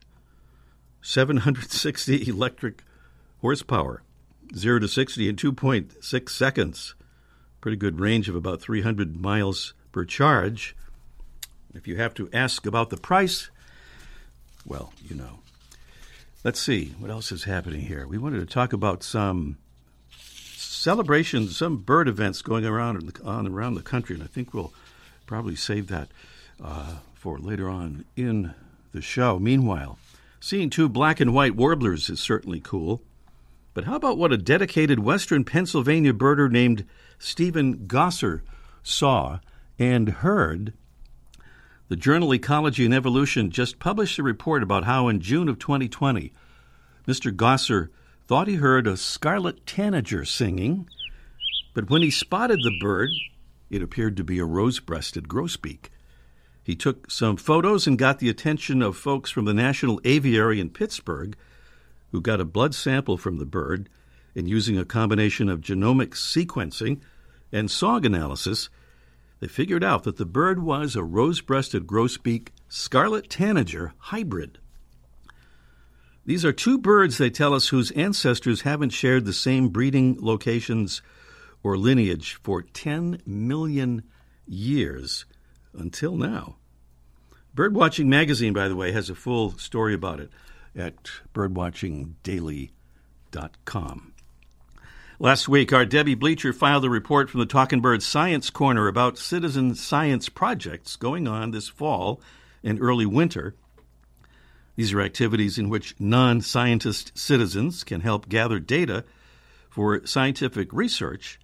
760 1.04 2.28
electric 2.28 2.84
horsepower, 3.42 4.02
0 4.56 4.80
to 4.80 4.88
60 4.88 5.30
in 5.30 5.36
2.6 5.36 6.30
seconds. 6.30 6.96
Pretty 7.62 7.78
good 7.78 8.00
range 8.00 8.28
of 8.28 8.34
about 8.34 8.60
300 8.60 9.16
miles 9.16 9.76
per 9.92 10.04
charge. 10.04 10.76
If 11.76 11.88
you 11.88 11.98
have 11.98 12.14
to 12.16 12.30
ask 12.34 12.66
about 12.66 12.90
the 12.90 12.98
price, 12.98 13.50
well, 14.66 14.94
you 15.04 15.16
know. 15.16 15.40
Let's 16.44 16.60
see 16.60 16.94
what 17.00 17.10
else 17.10 17.32
is 17.32 17.46
happening 17.46 17.82
here. 17.82 18.08
We 18.08 18.18
wanted 18.18 18.40
to 18.40 18.46
talk 18.46 18.72
about 18.72 19.02
some 19.04 19.58
celebrations, 20.56 21.58
some 21.58 21.78
bird 21.78 22.08
events 22.08 22.44
going 22.44 22.66
around 22.66 23.20
on 23.24 23.48
around 23.48 23.74
the 23.74 23.82
country, 23.82 24.16
and 24.16 24.24
I 24.24 24.28
think 24.28 24.54
we'll 24.54 24.74
probably 25.26 25.56
save 25.56 25.88
that 25.88 26.10
uh, 26.64 26.98
for 27.16 27.40
later 27.40 27.68
on 27.68 28.06
in 28.16 28.54
the 28.92 29.02
show. 29.02 29.40
Meanwhile, 29.40 29.98
seeing 30.40 30.70
two 30.70 30.88
black 30.88 31.20
and 31.20 31.34
white 31.34 31.56
warblers 31.56 32.10
is 32.10 32.20
certainly 32.20 32.60
cool. 32.60 33.02
But 33.74 33.86
how 33.86 33.96
about 33.96 34.18
what 34.18 34.32
a 34.32 34.38
dedicated 34.38 35.00
Western 35.00 35.44
Pennsylvania 35.44 36.14
birder 36.14 36.50
named 36.50 36.86
Stephen 37.18 37.88
Gosser 37.88 38.44
saw 38.84 39.40
and 39.78 40.10
heard? 40.10 40.74
The 41.88 41.96
journal 41.96 42.34
Ecology 42.34 42.84
and 42.84 42.94
Evolution 42.96 43.52
just 43.52 43.78
published 43.78 44.18
a 44.18 44.24
report 44.24 44.64
about 44.64 44.86
how 44.86 45.08
in 45.08 45.20
June 45.20 45.48
of 45.48 45.60
2020, 45.60 46.34
Mr. 47.08 47.36
Gosser 47.36 47.92
thought 48.26 48.48
he 48.48 48.56
heard 48.56 48.88
a 48.88 48.98
scarlet 48.98 49.68
tanager 49.68 50.26
singing, 50.26 50.90
but 51.76 51.88
when 51.88 52.02
he 52.02 52.10
spotted 52.10 52.62
the 52.64 52.76
bird, 52.80 53.12
it 53.70 53.84
appeared 53.84 54.18
to 54.18 54.24
be 54.24 54.40
a 54.40 54.46
rose 54.46 54.80
breasted 54.80 55.28
grosbeak. 55.28 55.92
He 56.64 56.76
took 56.76 57.12
some 57.12 57.38
photos 57.38 57.86
and 57.86 58.00
got 58.00 58.18
the 58.18 58.30
attention 58.30 58.82
of 58.82 58.98
folks 58.98 59.30
from 59.30 59.46
the 59.46 59.54
National 59.54 60.02
Aviary 60.04 60.60
in 60.60 60.72
Pittsburgh, 60.72 61.38
who 62.12 62.20
got 62.20 62.42
a 62.42 62.46
blood 62.46 62.74
sample 62.74 63.18
from 63.18 63.38
the 63.38 63.46
bird 63.46 63.90
and 64.36 64.50
using 64.50 64.76
a 64.76 64.86
combination 64.86 65.50
of 65.50 65.62
genomic 65.62 66.16
sequencing 66.16 67.02
and 67.52 67.70
song 67.70 68.08
analysis, 68.08 68.70
they 69.40 69.48
figured 69.48 69.84
out 69.84 70.04
that 70.04 70.18
the 70.18 70.26
bird 70.26 70.62
was 70.62 70.96
a 70.96 71.04
rose 71.04 71.42
breasted 71.42 71.86
grosbeak 71.86 72.50
scarlet 72.68 73.30
tanager 73.30 73.94
hybrid. 73.98 74.58
These 76.26 76.44
are 76.44 76.54
two 76.54 76.80
birds, 76.80 77.18
they 77.18 77.30
tell 77.30 77.54
us, 77.54 77.68
whose 77.68 77.92
ancestors 77.92 78.62
haven't 78.62 78.90
shared 78.90 79.26
the 79.26 79.34
same 79.34 79.70
breeding 79.70 80.18
locations 80.20 81.04
or 81.62 81.78
lineage 81.78 82.40
for 82.42 82.64
10 82.64 83.22
million 83.26 84.04
years 84.48 85.26
until 85.74 86.16
now. 86.16 86.56
Birdwatching 87.56 88.08
Magazine, 88.08 88.54
by 88.54 88.68
the 88.68 88.76
way, 88.76 88.92
has 88.92 89.10
a 89.10 89.16
full 89.16 89.58
story 89.58 89.94
about 89.94 90.20
it 90.20 90.30
at 90.76 90.96
birdwatchingdaily.com. 91.34 94.15
Last 95.18 95.48
week, 95.48 95.72
our 95.72 95.86
Debbie 95.86 96.14
Bleacher 96.14 96.52
filed 96.52 96.84
a 96.84 96.90
report 96.90 97.30
from 97.30 97.40
the 97.40 97.46
Talking 97.46 97.80
Bird 97.80 98.04
Science 98.04 98.50
Corner 98.50 98.90
about 98.90 99.18
citizen 99.18 99.74
science 99.74 100.28
projects 100.28 100.98
going 100.98 101.26
on 101.26 101.52
this 101.52 101.70
fall 101.70 102.20
and 102.66 102.82
early 102.82 103.06
winter. 103.06 103.56
These 104.76 104.92
are 104.92 105.00
activities 105.00 105.58
in 105.58 105.70
which 105.70 105.96
non 106.00 106.42
scientist 106.42 107.18
citizens 107.18 107.86
can 107.86 108.02
help 108.02 108.28
gather 108.28 108.60
data 108.60 109.06
for 109.70 110.06
scientific 110.06 110.74
research, 110.74 111.40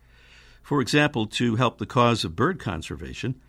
for 0.61 0.81
example, 0.81 1.25
to 1.27 1.55
help 1.55 1.77
the 1.77 1.85
cause 1.85 2.25
of 2.25 2.35
bird 2.35 2.59
conservation. 2.59 3.39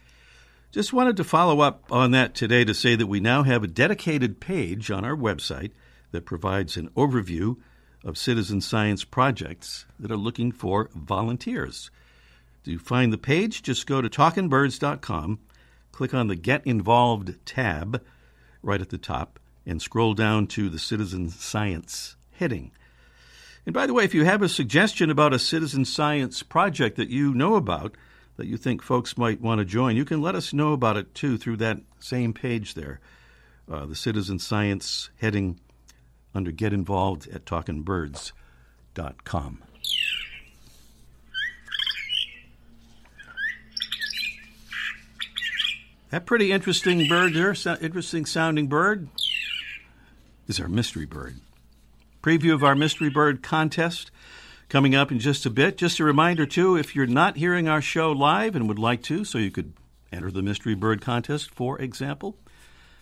Just 0.70 0.92
wanted 0.92 1.16
to 1.16 1.24
follow 1.24 1.62
up 1.62 1.82
on 1.90 2.12
that 2.12 2.36
today 2.36 2.64
to 2.64 2.74
say 2.74 2.94
that 2.94 3.08
we 3.08 3.18
now 3.18 3.42
have 3.42 3.64
a 3.64 3.68
dedicated 3.68 4.38
page 4.38 4.88
on 4.88 5.04
our 5.04 5.16
website 5.16 5.72
that 6.12 6.26
provides 6.26 6.76
an 6.76 6.90
overview 6.90 7.56
of 8.04 8.18
citizen 8.18 8.60
science 8.60 9.04
projects 9.04 9.86
that 9.98 10.10
are 10.10 10.16
looking 10.16 10.52
for 10.52 10.90
volunteers. 10.94 11.90
To 12.64 12.78
find 12.78 13.12
the 13.12 13.18
page, 13.18 13.62
just 13.62 13.86
go 13.86 14.00
to 14.00 14.08
talkingbirds.com, 14.08 15.40
click 15.90 16.14
on 16.14 16.28
the 16.28 16.36
Get 16.36 16.66
Involved 16.66 17.34
tab 17.44 18.02
right 18.62 18.80
at 18.80 18.90
the 18.90 18.98
top, 18.98 19.38
and 19.66 19.82
scroll 19.82 20.14
down 20.14 20.46
to 20.48 20.68
the 20.68 20.78
Citizen 20.78 21.28
Science 21.28 22.16
heading. 22.32 22.72
And 23.64 23.74
by 23.74 23.86
the 23.86 23.94
way, 23.94 24.04
if 24.04 24.14
you 24.14 24.24
have 24.24 24.42
a 24.42 24.48
suggestion 24.48 25.10
about 25.10 25.32
a 25.32 25.38
citizen 25.38 25.84
science 25.84 26.42
project 26.42 26.96
that 26.96 27.10
you 27.10 27.32
know 27.32 27.54
about, 27.54 27.96
that 28.36 28.46
you 28.46 28.56
think 28.56 28.82
folks 28.82 29.16
might 29.16 29.40
want 29.40 29.60
to 29.60 29.64
join, 29.64 29.96
you 29.96 30.04
can 30.04 30.20
let 30.20 30.34
us 30.34 30.52
know 30.52 30.72
about 30.72 30.96
it 30.96 31.14
too 31.14 31.36
through 31.36 31.58
that 31.58 31.78
same 32.00 32.32
page 32.32 32.74
there, 32.74 32.98
uh, 33.70 33.86
the 33.86 33.94
Citizen 33.94 34.38
Science 34.38 35.10
heading 35.20 35.60
under 36.34 36.50
Get 36.50 36.72
Involved 36.72 37.28
at 37.28 37.44
TalkingBirds.com. 37.44 39.62
That 46.10 46.26
pretty 46.26 46.50
interesting 46.52 47.08
bird 47.08 47.32
there, 47.32 47.54
interesting 47.80 48.26
sounding 48.26 48.66
bird, 48.66 49.08
is 50.46 50.60
our 50.60 50.68
mystery 50.68 51.06
bird. 51.06 51.36
Preview 52.22 52.52
of 52.52 52.62
our 52.62 52.74
mystery 52.74 53.08
bird 53.08 53.42
contest 53.42 54.10
coming 54.68 54.94
up 54.94 55.10
in 55.10 55.18
just 55.18 55.46
a 55.46 55.50
bit. 55.50 55.78
Just 55.78 56.00
a 56.00 56.04
reminder, 56.04 56.44
too, 56.44 56.76
if 56.76 56.94
you're 56.94 57.06
not 57.06 57.38
hearing 57.38 57.66
our 57.66 57.80
show 57.80 58.12
live 58.12 58.54
and 58.54 58.68
would 58.68 58.78
like 58.78 59.02
to, 59.04 59.24
so 59.24 59.38
you 59.38 59.50
could 59.50 59.72
enter 60.12 60.30
the 60.30 60.42
mystery 60.42 60.74
bird 60.74 61.00
contest, 61.00 61.50
for 61.50 61.80
example, 61.80 62.36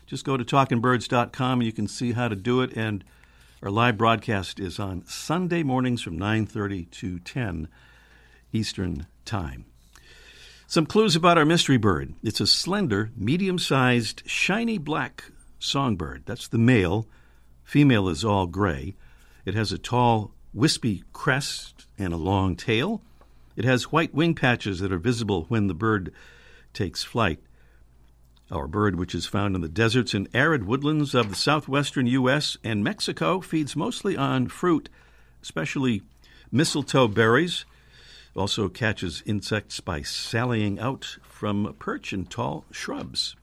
just 0.06 0.24
go 0.24 0.36
to 0.36 0.44
talkingbirds.com 0.44 1.60
and 1.60 1.66
you 1.66 1.72
can 1.72 1.88
see 1.88 2.12
how 2.12 2.28
to 2.28 2.36
do 2.36 2.60
it. 2.60 2.72
And 2.76 3.02
our 3.62 3.70
live 3.70 3.98
broadcast 3.98 4.58
is 4.58 4.78
on 4.78 5.04
Sunday 5.04 5.62
mornings 5.62 6.00
from 6.00 6.18
9:30 6.18 6.86
to 6.92 7.18
10 7.18 7.68
Eastern 8.52 9.06
Time. 9.26 9.66
Some 10.66 10.86
clues 10.86 11.14
about 11.14 11.36
our 11.36 11.44
mystery 11.44 11.76
bird. 11.76 12.14
It's 12.22 12.40
a 12.40 12.46
slender, 12.46 13.10
medium-sized, 13.16 14.22
shiny 14.24 14.78
black 14.78 15.24
songbird. 15.58 16.22
That's 16.24 16.48
the 16.48 16.56
male. 16.56 17.06
Female 17.62 18.08
is 18.08 18.24
all 18.24 18.46
gray. 18.46 18.94
It 19.44 19.54
has 19.54 19.72
a 19.72 19.78
tall, 19.78 20.32
wispy 20.54 21.04
crest 21.12 21.84
and 21.98 22.14
a 22.14 22.16
long 22.16 22.56
tail. 22.56 23.02
It 23.56 23.66
has 23.66 23.92
white 23.92 24.14
wing 24.14 24.34
patches 24.34 24.80
that 24.80 24.92
are 24.92 24.98
visible 24.98 25.44
when 25.48 25.66
the 25.66 25.74
bird 25.74 26.14
takes 26.72 27.02
flight. 27.02 27.40
Our 28.50 28.66
bird, 28.66 28.96
which 28.96 29.14
is 29.14 29.26
found 29.26 29.54
in 29.54 29.60
the 29.60 29.68
deserts 29.68 30.12
and 30.12 30.28
arid 30.34 30.66
woodlands 30.66 31.14
of 31.14 31.28
the 31.28 31.36
southwestern 31.36 32.08
U.S. 32.08 32.56
and 32.64 32.82
Mexico, 32.82 33.40
feeds 33.40 33.76
mostly 33.76 34.16
on 34.16 34.48
fruit, 34.48 34.88
especially 35.40 36.02
mistletoe 36.50 37.06
berries. 37.06 37.64
Also 38.34 38.68
catches 38.68 39.22
insects 39.24 39.78
by 39.78 40.02
sallying 40.02 40.80
out 40.80 41.18
from 41.22 41.74
perch 41.78 42.12
in 42.12 42.26
tall 42.26 42.64
shrubs. 42.72 43.36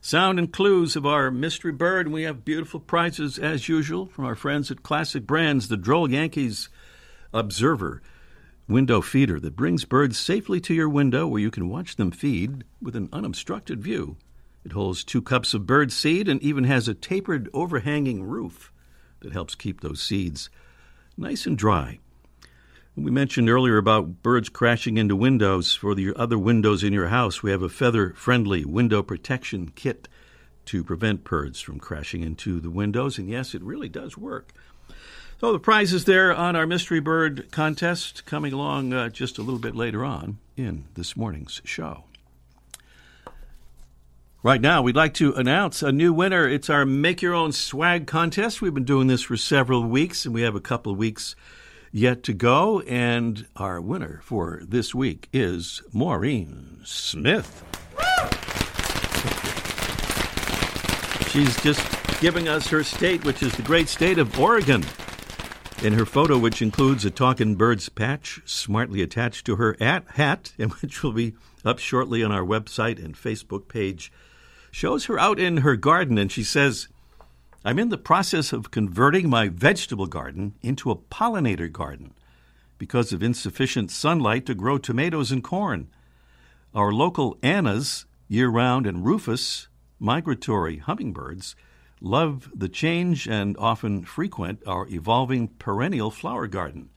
Sound 0.00 0.38
and 0.38 0.52
clues 0.52 0.94
of 0.94 1.06
our 1.06 1.32
mystery 1.32 1.72
bird, 1.72 2.06
and 2.06 2.14
we 2.14 2.22
have 2.22 2.44
beautiful 2.44 2.78
prizes 2.78 3.36
as 3.38 3.68
usual 3.68 4.06
from 4.06 4.26
our 4.26 4.36
friends 4.36 4.70
at 4.70 4.84
Classic 4.84 5.26
Brands, 5.26 5.66
the 5.66 5.76
Droll 5.76 6.08
Yankees 6.08 6.68
Observer 7.32 8.00
window 8.66 9.00
feeder 9.00 9.38
that 9.40 9.56
brings 9.56 9.84
birds 9.84 10.18
safely 10.18 10.60
to 10.60 10.74
your 10.74 10.88
window 10.88 11.26
where 11.26 11.40
you 11.40 11.50
can 11.50 11.68
watch 11.68 11.96
them 11.96 12.10
feed 12.10 12.64
with 12.80 12.96
an 12.96 13.08
unobstructed 13.12 13.82
view. 13.82 14.16
It 14.64 14.72
holds 14.72 15.04
two 15.04 15.20
cups 15.20 15.52
of 15.52 15.66
bird 15.66 15.92
seed 15.92 16.28
and 16.28 16.42
even 16.42 16.64
has 16.64 16.88
a 16.88 16.94
tapered 16.94 17.50
overhanging 17.52 18.22
roof 18.24 18.72
that 19.20 19.32
helps 19.32 19.54
keep 19.54 19.80
those 19.80 20.02
seeds 20.02 20.48
nice 21.16 21.46
and 21.46 21.58
dry. 21.58 21.98
We 22.96 23.10
mentioned 23.10 23.50
earlier 23.50 23.76
about 23.76 24.22
birds 24.22 24.48
crashing 24.48 24.98
into 24.98 25.16
windows. 25.16 25.74
For 25.74 25.96
the 25.96 26.14
other 26.14 26.38
windows 26.38 26.84
in 26.84 26.92
your 26.92 27.08
house, 27.08 27.42
we 27.42 27.50
have 27.50 27.62
a 27.62 27.68
feather 27.68 28.12
friendly 28.16 28.64
window 28.64 29.02
protection 29.02 29.72
kit 29.74 30.08
to 30.66 30.84
prevent 30.84 31.24
birds 31.24 31.60
from 31.60 31.80
crashing 31.80 32.22
into 32.22 32.60
the 32.60 32.70
windows. 32.70 33.18
And 33.18 33.28
yes, 33.28 33.52
it 33.52 33.62
really 33.62 33.88
does 33.88 34.16
work. 34.16 34.52
So 35.44 35.52
the 35.52 35.58
prize 35.58 35.92
is 35.92 36.06
there 36.06 36.34
on 36.34 36.56
our 36.56 36.66
Mystery 36.66 37.00
Bird 37.00 37.50
contest 37.50 38.24
coming 38.24 38.54
along 38.54 38.94
uh, 38.94 39.10
just 39.10 39.36
a 39.36 39.42
little 39.42 39.60
bit 39.60 39.76
later 39.76 40.02
on 40.02 40.38
in 40.56 40.86
this 40.94 41.18
morning's 41.18 41.60
show. 41.64 42.04
Right 44.42 44.62
now, 44.62 44.80
we'd 44.80 44.96
like 44.96 45.12
to 45.14 45.34
announce 45.34 45.82
a 45.82 45.92
new 45.92 46.14
winner. 46.14 46.48
It's 46.48 46.70
our 46.70 46.86
Make 46.86 47.20
Your 47.20 47.34
Own 47.34 47.52
Swag 47.52 48.06
contest. 48.06 48.62
We've 48.62 48.72
been 48.72 48.84
doing 48.84 49.06
this 49.06 49.20
for 49.20 49.36
several 49.36 49.84
weeks, 49.84 50.24
and 50.24 50.32
we 50.32 50.40
have 50.40 50.54
a 50.54 50.62
couple 50.62 50.92
of 50.92 50.96
weeks 50.96 51.36
yet 51.92 52.22
to 52.22 52.32
go. 52.32 52.80
And 52.80 53.46
our 53.54 53.82
winner 53.82 54.22
for 54.24 54.62
this 54.66 54.94
week 54.94 55.28
is 55.30 55.82
Maureen 55.92 56.80
Smith. 56.86 57.62
She's 61.28 61.62
just 61.62 61.86
giving 62.22 62.48
us 62.48 62.66
her 62.68 62.82
state, 62.82 63.26
which 63.26 63.42
is 63.42 63.54
the 63.54 63.62
great 63.62 63.90
state 63.90 64.16
of 64.16 64.40
Oregon. 64.40 64.82
In 65.84 65.92
her 65.92 66.06
photo, 66.06 66.38
which 66.38 66.62
includes 66.62 67.04
a 67.04 67.10
Talking 67.10 67.56
Birds 67.56 67.90
patch 67.90 68.40
smartly 68.46 69.02
attached 69.02 69.44
to 69.44 69.56
her 69.56 69.76
at 69.78 70.12
hat, 70.12 70.54
and 70.58 70.72
which 70.72 71.02
will 71.02 71.12
be 71.12 71.34
up 71.62 71.78
shortly 71.78 72.24
on 72.24 72.32
our 72.32 72.42
website 72.42 73.04
and 73.04 73.14
Facebook 73.14 73.68
page, 73.68 74.10
shows 74.70 75.04
her 75.04 75.18
out 75.18 75.38
in 75.38 75.58
her 75.58 75.76
garden, 75.76 76.16
and 76.16 76.32
she 76.32 76.42
says, 76.42 76.88
I'm 77.66 77.78
in 77.78 77.90
the 77.90 77.98
process 77.98 78.50
of 78.50 78.70
converting 78.70 79.28
my 79.28 79.48
vegetable 79.48 80.06
garden 80.06 80.54
into 80.62 80.90
a 80.90 80.96
pollinator 80.96 81.70
garden 81.70 82.14
because 82.78 83.12
of 83.12 83.22
insufficient 83.22 83.90
sunlight 83.90 84.46
to 84.46 84.54
grow 84.54 84.78
tomatoes 84.78 85.30
and 85.30 85.44
corn. 85.44 85.88
Our 86.74 86.92
local 86.92 87.36
Anna's, 87.42 88.06
year 88.26 88.48
round, 88.48 88.86
and 88.86 89.04
Rufous, 89.04 89.68
migratory 90.00 90.78
hummingbirds, 90.78 91.54
love 92.04 92.50
the 92.54 92.68
change 92.68 93.26
and 93.26 93.56
often 93.56 94.04
frequent 94.04 94.62
our 94.66 94.86
evolving 94.88 95.48
perennial 95.48 96.10
flower 96.10 96.46
garden. 96.46 96.90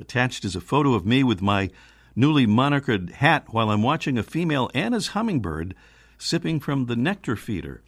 Attached 0.00 0.44
is 0.44 0.56
a 0.56 0.60
photo 0.60 0.94
of 0.94 1.06
me 1.06 1.22
with 1.22 1.40
my 1.40 1.70
newly 2.16 2.44
monocred 2.44 3.10
hat 3.10 3.44
while 3.50 3.70
I'm 3.70 3.82
watching 3.82 4.18
a 4.18 4.22
female 4.22 4.68
Anna's 4.74 5.08
hummingbird 5.08 5.74
sipping 6.18 6.58
from 6.58 6.86
the 6.86 6.96
nectar 6.96 7.36
feeder 7.36 7.82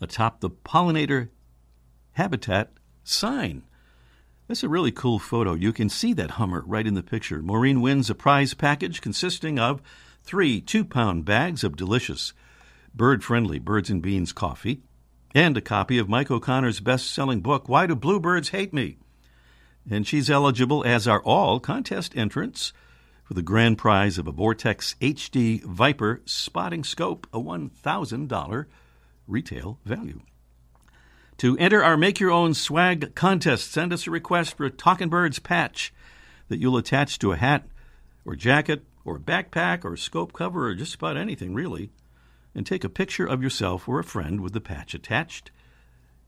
atop 0.00 0.40
the 0.40 0.50
pollinator 0.50 1.28
habitat 2.12 2.70
sign. 3.02 3.64
That's 4.46 4.62
a 4.62 4.68
really 4.68 4.92
cool 4.92 5.18
photo. 5.18 5.54
You 5.54 5.72
can 5.72 5.88
see 5.88 6.12
that 6.12 6.32
Hummer 6.32 6.62
right 6.66 6.86
in 6.86 6.94
the 6.94 7.02
picture. 7.02 7.42
Maureen 7.42 7.80
wins 7.80 8.10
a 8.10 8.14
prize 8.14 8.54
package 8.54 9.00
consisting 9.00 9.58
of 9.58 9.82
three 10.22 10.60
two 10.60 10.84
pound 10.84 11.24
bags 11.24 11.64
of 11.64 11.76
delicious, 11.76 12.32
bird 12.94 13.24
friendly 13.24 13.58
Birds 13.58 13.90
and 13.90 14.02
Beans 14.02 14.32
coffee, 14.32 14.82
and 15.34 15.56
a 15.56 15.60
copy 15.60 15.98
of 15.98 16.08
Mike 16.08 16.30
O'Connor's 16.30 16.78
best 16.78 17.12
selling 17.12 17.40
book, 17.40 17.68
Why 17.68 17.86
Do 17.86 17.96
Bluebirds 17.96 18.50
Hate 18.50 18.72
Me? 18.72 18.98
And 19.90 20.06
she's 20.06 20.30
eligible, 20.30 20.84
as 20.84 21.08
are 21.08 21.22
all 21.22 21.58
contest 21.58 22.16
entrants, 22.16 22.72
for 23.24 23.34
the 23.34 23.42
grand 23.42 23.76
prize 23.76 24.16
of 24.16 24.28
a 24.28 24.32
Vortex 24.32 24.94
HD 25.00 25.62
Viper 25.64 26.22
spotting 26.24 26.84
scope, 26.84 27.26
a 27.32 27.40
$1,000 27.40 28.66
retail 29.26 29.78
value. 29.84 30.20
To 31.38 31.58
enter 31.58 31.82
our 31.82 31.96
Make 31.96 32.20
Your 32.20 32.30
Own 32.30 32.54
Swag 32.54 33.14
contest, 33.16 33.72
send 33.72 33.92
us 33.92 34.06
a 34.06 34.12
request 34.12 34.56
for 34.56 34.66
a 34.66 34.70
Talking 34.70 35.08
Birds 35.08 35.40
patch 35.40 35.92
that 36.48 36.60
you'll 36.60 36.76
attach 36.76 37.18
to 37.18 37.32
a 37.32 37.36
hat 37.36 37.66
or 38.24 38.36
jacket 38.36 38.84
or 39.04 39.18
backpack 39.18 39.84
or 39.84 39.96
scope 39.96 40.32
cover 40.32 40.68
or 40.68 40.74
just 40.74 40.94
about 40.94 41.16
anything, 41.16 41.54
really 41.54 41.90
and 42.54 42.66
take 42.66 42.84
a 42.84 42.88
picture 42.88 43.26
of 43.26 43.42
yourself 43.42 43.88
or 43.88 43.98
a 43.98 44.04
friend 44.04 44.40
with 44.40 44.52
the 44.52 44.60
patch 44.60 44.94
attached, 44.94 45.50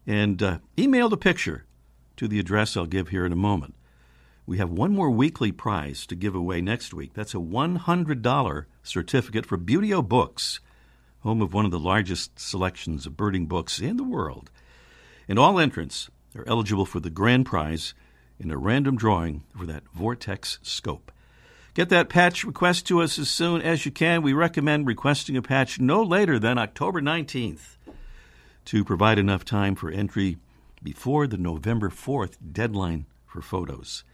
and 0.07 0.43
uh, 0.43 0.59
email 0.79 1.09
the 1.09 1.17
picture 1.17 1.65
to 2.17 2.27
the 2.27 2.39
address 2.39 2.77
I'll 2.77 2.87
give 2.87 3.09
here 3.09 3.27
in 3.27 3.33
a 3.33 3.37
moment. 3.37 3.75
We 4.47 4.59
have 4.59 4.71
one 4.71 4.93
more 4.93 5.11
weekly 5.11 5.51
prize 5.51 6.07
to 6.07 6.15
give 6.15 6.35
away 6.35 6.61
next 6.61 6.95
week. 6.95 7.15
That's 7.15 7.35
a 7.35 7.39
$100 7.39 8.65
certificate 8.83 9.45
for 9.45 9.59
Buteo 9.59 10.07
Books, 10.07 10.61
home 11.21 11.43
of 11.43 11.53
one 11.53 11.65
of 11.65 11.73
the 11.73 11.81
largest 11.81 12.39
selections 12.39 13.07
of 13.07 13.17
birding 13.17 13.47
books 13.47 13.81
in 13.81 13.97
the 13.97 14.05
world. 14.05 14.51
And 15.29 15.39
all 15.39 15.59
entrants 15.59 16.09
are 16.37 16.45
eligible 16.47 16.87
for 16.87 17.01
the 17.01 17.11
grand 17.11 17.47
prize 17.47 17.95
in 18.39 18.51
a 18.51 18.57
random 18.57 18.97
drawing 18.97 19.43
for 19.57 19.67
that 19.67 19.83
Vortex 19.93 20.61
scope. 20.63 21.11
Get 21.77 21.91
that 21.91 22.09
patch 22.09 22.43
request 22.43 22.87
to 22.87 23.03
us 23.03 23.19
as 23.19 23.29
soon 23.29 23.61
as 23.61 23.85
you 23.85 23.93
can. 23.93 24.23
We 24.23 24.33
recommend 24.33 24.87
requesting 24.87 25.37
a 25.37 25.43
patch 25.43 25.79
no 25.79 26.03
later 26.03 26.39
than 26.39 26.57
October 26.57 27.03
19th 27.03 27.77
to 28.65 28.83
provide 28.83 29.19
enough 29.19 29.45
time 29.45 29.75
for 29.75 29.91
entry 29.91 30.39
before 30.83 31.27
the 31.27 31.37
November 31.37 31.91
4th 31.91 32.39
deadline 32.51 33.05
for 33.27 33.43
photos. 33.43 34.05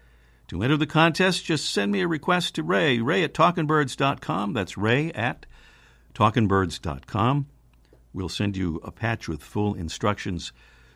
To 0.48 0.60
enter 0.60 0.76
the 0.76 0.88
contest, 0.88 1.44
just 1.44 1.70
send 1.70 1.92
me 1.92 2.00
a 2.00 2.08
request 2.08 2.56
to 2.56 2.64
Ray, 2.64 2.98
ray 2.98 3.22
at 3.22 3.32
talkingbirds.com. 3.32 4.54
That's 4.54 4.76
ray 4.76 5.12
at 5.12 5.46
talkingbirds.com. 6.14 7.46
We'll 8.12 8.28
send 8.28 8.56
you 8.56 8.80
a 8.82 8.90
patch 8.90 9.28
with 9.28 9.40
full 9.40 9.74
instructions, 9.74 10.52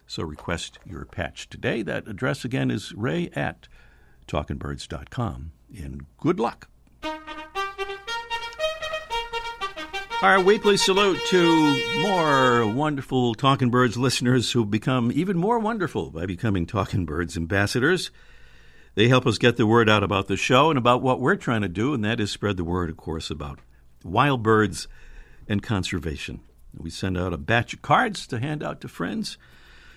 so 0.08 0.24
request 0.24 0.80
your 0.84 1.04
patch 1.04 1.48
today. 1.48 1.82
That 1.82 2.08
address 2.08 2.44
again 2.44 2.72
is 2.72 2.92
ray 2.92 3.30
at 3.36 3.68
talkingbirds.com 4.26 5.52
and 5.76 6.06
good 6.18 6.40
luck. 6.40 6.68
Our 10.22 10.40
weekly 10.40 10.78
salute 10.78 11.20
to 11.28 12.00
more 12.00 12.66
wonderful 12.66 13.34
Talking 13.34 13.68
Birds 13.70 13.98
listeners 13.98 14.50
who've 14.52 14.70
become 14.70 15.12
even 15.12 15.36
more 15.36 15.58
wonderful 15.58 16.10
by 16.10 16.24
becoming 16.24 16.64
Talking 16.64 17.04
Birds 17.04 17.36
ambassadors. 17.36 18.10
They 18.94 19.08
help 19.08 19.26
us 19.26 19.36
get 19.36 19.58
the 19.58 19.66
word 19.66 19.90
out 19.90 20.02
about 20.02 20.26
the 20.26 20.38
show 20.38 20.70
and 20.70 20.78
about 20.78 21.02
what 21.02 21.20
we're 21.20 21.36
trying 21.36 21.60
to 21.60 21.68
do, 21.68 21.92
and 21.92 22.02
that 22.02 22.18
is 22.18 22.30
spread 22.30 22.56
the 22.56 22.64
word, 22.64 22.88
of 22.88 22.96
course, 22.96 23.30
about 23.30 23.60
wild 24.02 24.42
birds 24.42 24.88
and 25.46 25.62
conservation. 25.62 26.40
We 26.74 26.88
send 26.88 27.18
out 27.18 27.34
a 27.34 27.38
batch 27.38 27.74
of 27.74 27.82
cards 27.82 28.26
to 28.28 28.38
hand 28.38 28.62
out 28.62 28.80
to 28.80 28.88
friends. 28.88 29.36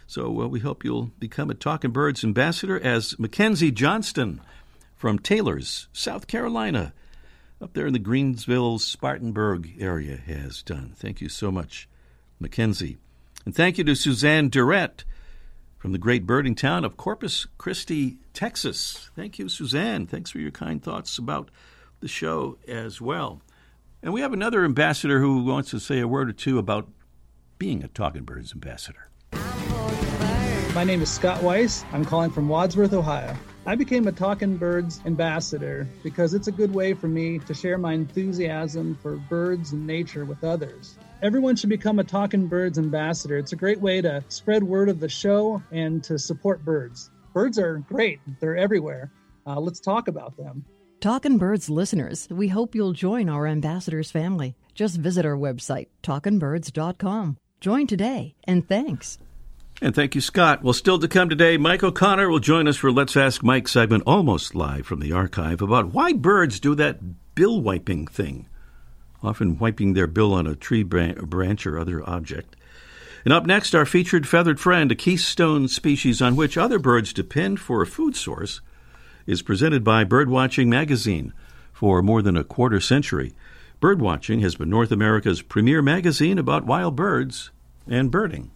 So 0.10 0.42
uh, 0.42 0.48
we 0.48 0.62
hope 0.62 0.84
you'll 0.84 1.12
become 1.20 1.52
a 1.52 1.54
Talking 1.54 1.92
Birds 1.92 2.24
ambassador 2.24 2.80
as 2.80 3.20
Mackenzie 3.20 3.70
Johnston 3.70 4.42
from 4.96 5.20
Taylors, 5.20 5.88
South 5.94 6.26
Carolina, 6.26 6.94
up 7.62 7.74
there 7.74 7.86
in 7.86 7.94
the 7.94 8.00
Greenville, 8.00 8.80
Spartanburg 8.80 9.76
area, 9.80 10.18
has 10.18 10.64
done. 10.64 10.94
Thank 10.96 11.22
you 11.22 11.30
so 11.30 11.52
much, 11.52 11.88
Mackenzie. 12.40 12.98
And 13.46 13.54
thank 13.54 13.78
you 13.78 13.84
to 13.84 13.94
Suzanne 13.94 14.50
Durrett 14.50 15.04
from 15.78 15.92
the 15.92 16.00
great 16.00 16.26
birding 16.26 16.56
town 16.56 16.84
of 16.84 16.98
Corpus 16.98 17.46
Christi, 17.60 18.18
Texas. 18.34 19.12
Thank 19.16 19.38
you, 19.38 19.48
Suzanne. 19.48 20.08
Thanks 20.08 20.32
for 20.32 20.40
your 20.40 20.50
kind 20.50 20.82
thoughts 20.82 21.20
about 21.20 21.52
the 22.00 22.08
show 22.08 22.58
as 22.68 23.00
well. 23.00 23.44
And 24.02 24.12
we 24.12 24.22
have 24.22 24.34
another 24.34 24.66
ambassador 24.66 25.20
who 25.20 25.44
wants 25.44 25.70
to 25.70 25.80
say 25.80 26.00
a 26.00 26.08
word 26.08 26.30
or 26.30 26.34
two 26.34 26.58
about 26.58 26.90
being 27.60 27.84
a 27.84 27.88
Talking 27.88 28.24
Birds 28.24 28.54
ambassador. 28.54 29.10
My 30.76 30.84
name 30.84 31.02
is 31.02 31.10
Scott 31.10 31.42
Weiss. 31.42 31.84
I'm 31.92 32.06
calling 32.06 32.30
from 32.30 32.48
Wadsworth, 32.48 32.94
Ohio. 32.94 33.36
I 33.66 33.76
became 33.76 34.08
a 34.08 34.12
Talking 34.12 34.56
Birds 34.56 35.02
ambassador 35.04 35.88
because 36.04 36.36
it's 36.36 36.48
a 36.48 36.52
good 36.52 36.74
way 36.74 36.94
for 36.94 37.08
me 37.08 37.40
to 37.40 37.56
share 37.56 37.80
my 37.80 37.94
enthusiasm 37.94 38.98
for 39.02 39.16
birds 39.18 39.72
and 39.72 39.88
nature 39.88 40.26
with 40.26 40.44
others. 40.44 40.96
Everyone 41.24 41.56
should 41.56 41.72
become 41.72 41.98
a 41.98 42.04
Talking 42.04 42.48
Birds 42.48 42.78
ambassador. 42.78 43.38
It's 43.38 43.52
a 43.52 43.56
great 43.56 43.82
way 43.82 44.00
to 44.02 44.24
spread 44.30 44.64
word 44.64 44.90
of 44.90 45.00
the 45.00 45.10
show 45.10 45.62
and 45.72 46.04
to 46.04 46.20
support 46.20 46.64
birds. 46.64 47.10
Birds 47.34 47.58
are 47.58 47.80
great, 47.80 48.20
they're 48.40 48.56
everywhere. 48.56 49.12
Uh, 49.48 49.60
let's 49.60 49.80
talk 49.80 50.08
about 50.08 50.38
them. 50.38 50.64
Talking 51.02 51.40
Birds 51.40 51.70
listeners, 51.70 52.28
we 52.30 52.48
hope 52.48 52.76
you'll 52.76 52.94
join 52.94 53.28
our 53.28 53.48
ambassadors 53.48 54.12
family. 54.12 54.56
Just 54.76 54.98
visit 54.98 55.26
our 55.26 55.36
website, 55.36 55.88
talkingbirds.com. 56.04 57.38
Join 57.60 57.88
today, 57.88 58.36
and 58.46 58.68
thanks. 58.68 59.18
And 59.82 59.96
thank 59.96 60.14
you, 60.14 60.20
Scott. 60.20 60.62
Well, 60.62 60.74
still 60.74 61.00
to 61.00 61.08
come 61.08 61.30
today, 61.30 61.56
Mike 61.56 61.84
O'Connor 61.84 62.30
will 62.30 62.40
join 62.40 62.68
us 62.68 62.76
for 62.76 62.92
Let's 62.92 63.16
Ask 63.16 63.42
Mike 63.44 63.68
segment 63.70 64.04
almost 64.06 64.54
live 64.54 64.86
from 64.86 65.00
the 65.00 65.14
archive 65.14 65.62
about 65.62 65.94
why 65.94 66.12
birds 66.12 66.60
do 66.60 66.76
that 66.76 67.00
bill 67.34 67.62
wiping 67.62 68.06
thing, 68.06 68.48
often 69.24 69.58
wiping 69.58 69.94
their 69.94 70.08
bill 70.08 70.34
on 70.34 70.46
a 70.48 70.56
tree 70.56 70.84
branch 70.84 71.66
or 71.66 71.80
other 71.80 72.08
object. 72.10 72.58
And 73.24 73.34
up 73.34 73.46
next, 73.46 73.74
our 73.74 73.86
featured 73.86 74.28
feathered 74.28 74.60
friend, 74.60 74.92
a 74.92 74.96
keystone 74.96 75.70
species 75.70 76.22
on 76.22 76.36
which 76.36 76.58
other 76.58 76.78
birds 76.80 77.14
depend 77.14 77.62
for 77.62 77.82
a 77.82 77.88
food 77.88 78.18
source, 78.18 78.60
is 79.26 79.42
presented 79.42 79.86
by 79.86 80.04
Birdwatching 80.04 80.68
Magazine. 80.68 81.32
For 81.72 82.02
more 82.02 82.22
than 82.22 82.36
a 82.36 82.44
quarter 82.44 82.82
century, 82.82 83.34
Birdwatching 83.82 84.42
has 84.42 84.56
been 84.56 84.70
North 84.70 84.92
America's 84.92 85.42
premier 85.42 85.82
magazine 85.82 86.38
about 86.38 86.66
wild 86.66 86.98
birds 86.98 87.52
and 87.88 88.12
birding. 88.12 88.52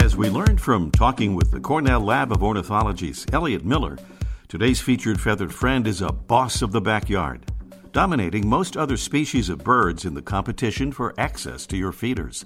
As 0.00 0.14
we 0.14 0.30
learned 0.30 0.60
from 0.60 0.92
talking 0.92 1.34
with 1.34 1.50
the 1.50 1.58
Cornell 1.58 2.00
Lab 2.00 2.30
of 2.30 2.40
Ornithology's 2.40 3.26
Elliot 3.32 3.64
Miller, 3.64 3.98
today's 4.46 4.80
featured 4.80 5.20
feathered 5.20 5.52
friend 5.52 5.88
is 5.88 6.00
a 6.00 6.12
boss 6.12 6.62
of 6.62 6.70
the 6.70 6.80
backyard, 6.80 7.50
dominating 7.90 8.48
most 8.48 8.76
other 8.76 8.96
species 8.96 9.48
of 9.48 9.64
birds 9.64 10.04
in 10.04 10.14
the 10.14 10.22
competition 10.22 10.92
for 10.92 11.14
access 11.18 11.66
to 11.66 11.76
your 11.76 11.90
feeders. 11.90 12.44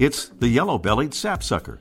It's 0.00 0.30
the 0.30 0.48
yellow 0.48 0.76
bellied 0.76 1.14
sapsucker. 1.14 1.78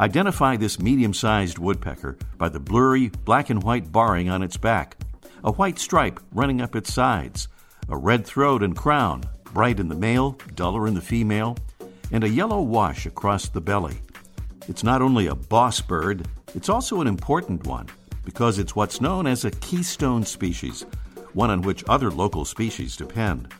Identify 0.00 0.56
this 0.56 0.80
medium 0.80 1.14
sized 1.14 1.58
woodpecker 1.58 2.18
by 2.38 2.48
the 2.48 2.60
blurry 2.60 3.12
black 3.24 3.50
and 3.50 3.62
white 3.62 3.92
barring 3.92 4.28
on 4.28 4.42
its 4.42 4.56
back, 4.56 4.96
a 5.44 5.52
white 5.52 5.78
stripe 5.78 6.18
running 6.32 6.60
up 6.60 6.74
its 6.74 6.92
sides, 6.92 7.46
a 7.88 7.96
red 7.96 8.26
throat 8.26 8.64
and 8.64 8.76
crown, 8.76 9.22
bright 9.56 9.80
in 9.80 9.88
the 9.88 9.94
male, 9.94 10.36
duller 10.54 10.86
in 10.86 10.92
the 10.92 11.00
female, 11.00 11.56
and 12.12 12.22
a 12.22 12.28
yellow 12.28 12.60
wash 12.60 13.06
across 13.06 13.48
the 13.48 13.58
belly. 13.58 13.98
It's 14.68 14.84
not 14.84 15.00
only 15.00 15.28
a 15.28 15.34
boss 15.34 15.80
bird, 15.80 16.28
it's 16.54 16.68
also 16.68 17.00
an 17.00 17.06
important 17.06 17.66
one 17.66 17.86
because 18.22 18.58
it's 18.58 18.76
what's 18.76 19.00
known 19.00 19.26
as 19.26 19.46
a 19.46 19.50
keystone 19.50 20.26
species, 20.26 20.84
one 21.32 21.48
on 21.48 21.62
which 21.62 21.82
other 21.88 22.10
local 22.10 22.44
species 22.44 22.96
depend. 22.96 23.50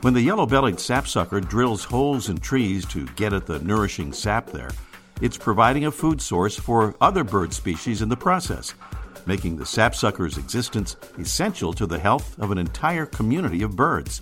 When 0.00 0.12
the 0.12 0.22
yellow 0.22 0.44
bellied 0.44 0.80
sapsucker 0.80 1.40
drills 1.40 1.84
holes 1.84 2.28
in 2.28 2.38
trees 2.38 2.84
to 2.86 3.06
get 3.14 3.32
at 3.32 3.46
the 3.46 3.60
nourishing 3.60 4.12
sap 4.12 4.50
there, 4.50 4.72
it's 5.20 5.38
providing 5.38 5.86
a 5.86 5.92
food 5.92 6.20
source 6.20 6.56
for 6.58 6.96
other 7.00 7.22
bird 7.22 7.52
species 7.54 8.02
in 8.02 8.08
the 8.08 8.16
process, 8.16 8.74
making 9.24 9.56
the 9.56 9.66
sapsucker's 9.66 10.36
existence 10.36 10.96
essential 11.16 11.72
to 11.74 11.86
the 11.86 12.00
health 12.00 12.36
of 12.40 12.50
an 12.50 12.58
entire 12.58 13.06
community 13.06 13.62
of 13.62 13.76
birds. 13.76 14.20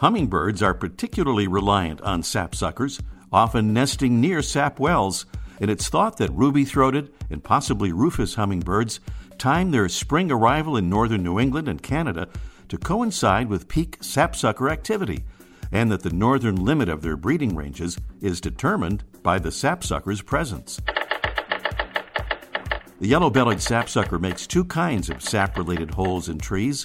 Hummingbirds 0.00 0.60
are 0.60 0.74
particularly 0.74 1.46
reliant 1.46 2.00
on 2.00 2.22
sapsuckers, 2.22 3.00
often 3.32 3.72
nesting 3.72 4.20
near 4.20 4.42
sap 4.42 4.80
wells, 4.80 5.24
and 5.60 5.70
it's 5.70 5.88
thought 5.88 6.16
that 6.16 6.32
ruby 6.32 6.64
throated 6.64 7.12
and 7.30 7.44
possibly 7.44 7.92
rufous 7.92 8.34
hummingbirds 8.34 8.98
time 9.38 9.70
their 9.70 9.88
spring 9.88 10.32
arrival 10.32 10.76
in 10.76 10.90
northern 10.90 11.22
New 11.22 11.38
England 11.38 11.68
and 11.68 11.80
Canada 11.80 12.28
to 12.68 12.76
coincide 12.76 13.48
with 13.48 13.68
peak 13.68 13.98
sapsucker 14.00 14.68
activity, 14.68 15.22
and 15.70 15.92
that 15.92 16.02
the 16.02 16.10
northern 16.10 16.56
limit 16.56 16.88
of 16.88 17.02
their 17.02 17.16
breeding 17.16 17.54
ranges 17.54 17.96
is 18.20 18.40
determined 18.40 19.04
by 19.22 19.38
the 19.38 19.52
sapsucker's 19.52 20.22
presence. 20.22 20.80
The 23.00 23.08
yellow 23.08 23.30
bellied 23.30 23.62
sapsucker 23.62 24.18
makes 24.18 24.48
two 24.48 24.64
kinds 24.64 25.08
of 25.08 25.22
sap 25.22 25.56
related 25.56 25.92
holes 25.92 26.28
in 26.28 26.38
trees 26.38 26.84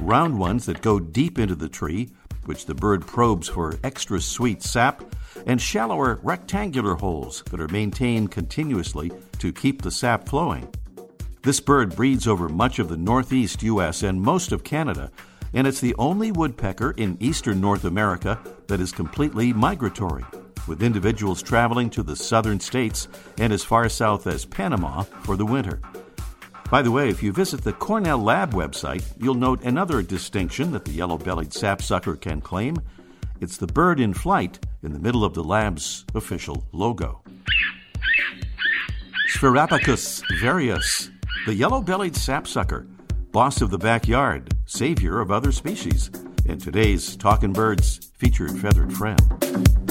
round 0.00 0.38
ones 0.38 0.66
that 0.66 0.82
go 0.82 0.98
deep 0.98 1.38
into 1.38 1.54
the 1.54 1.68
tree, 1.68 2.10
which 2.48 2.64
the 2.64 2.74
bird 2.74 3.06
probes 3.06 3.46
for 3.46 3.78
extra 3.84 4.18
sweet 4.18 4.62
sap, 4.62 5.04
and 5.46 5.60
shallower 5.60 6.18
rectangular 6.22 6.94
holes 6.94 7.44
that 7.50 7.60
are 7.60 7.68
maintained 7.68 8.30
continuously 8.30 9.12
to 9.38 9.52
keep 9.52 9.82
the 9.82 9.90
sap 9.90 10.26
flowing. 10.26 10.66
This 11.42 11.60
bird 11.60 11.94
breeds 11.94 12.26
over 12.26 12.48
much 12.48 12.78
of 12.78 12.88
the 12.88 12.96
northeast 12.96 13.62
U.S. 13.62 14.02
and 14.02 14.20
most 14.20 14.50
of 14.50 14.64
Canada, 14.64 15.12
and 15.52 15.66
it's 15.66 15.80
the 15.80 15.94
only 15.98 16.32
woodpecker 16.32 16.92
in 16.92 17.18
eastern 17.20 17.60
North 17.60 17.84
America 17.84 18.40
that 18.66 18.80
is 18.80 18.92
completely 18.92 19.52
migratory, 19.52 20.24
with 20.66 20.82
individuals 20.82 21.42
traveling 21.42 21.90
to 21.90 22.02
the 22.02 22.16
southern 22.16 22.60
states 22.60 23.08
and 23.36 23.52
as 23.52 23.62
far 23.62 23.90
south 23.90 24.26
as 24.26 24.46
Panama 24.46 25.02
for 25.02 25.36
the 25.36 25.46
winter. 25.46 25.80
By 26.70 26.82
the 26.82 26.90
way, 26.90 27.08
if 27.08 27.22
you 27.22 27.32
visit 27.32 27.62
the 27.62 27.72
Cornell 27.72 28.18
Lab 28.18 28.52
website, 28.52 29.02
you'll 29.18 29.34
note 29.34 29.62
another 29.64 30.02
distinction 30.02 30.70
that 30.72 30.84
the 30.84 30.90
yellow 30.90 31.16
bellied 31.16 31.54
sapsucker 31.54 32.14
can 32.14 32.42
claim. 32.42 32.76
It's 33.40 33.56
the 33.56 33.66
bird 33.66 33.98
in 34.00 34.12
flight 34.12 34.58
in 34.82 34.92
the 34.92 34.98
middle 34.98 35.24
of 35.24 35.32
the 35.32 35.42
lab's 35.42 36.04
official 36.14 36.66
logo. 36.72 37.22
Sphyrapicus 39.34 40.22
varius, 40.42 41.10
the 41.46 41.54
yellow 41.54 41.80
bellied 41.80 42.16
sapsucker, 42.16 42.86
boss 43.32 43.62
of 43.62 43.70
the 43.70 43.78
backyard, 43.78 44.52
savior 44.66 45.20
of 45.20 45.30
other 45.30 45.52
species, 45.52 46.10
and 46.46 46.60
today's 46.60 47.16
Talking 47.16 47.54
Birds 47.54 48.10
featured 48.18 48.58
feathered 48.58 48.92
friend. 48.92 49.87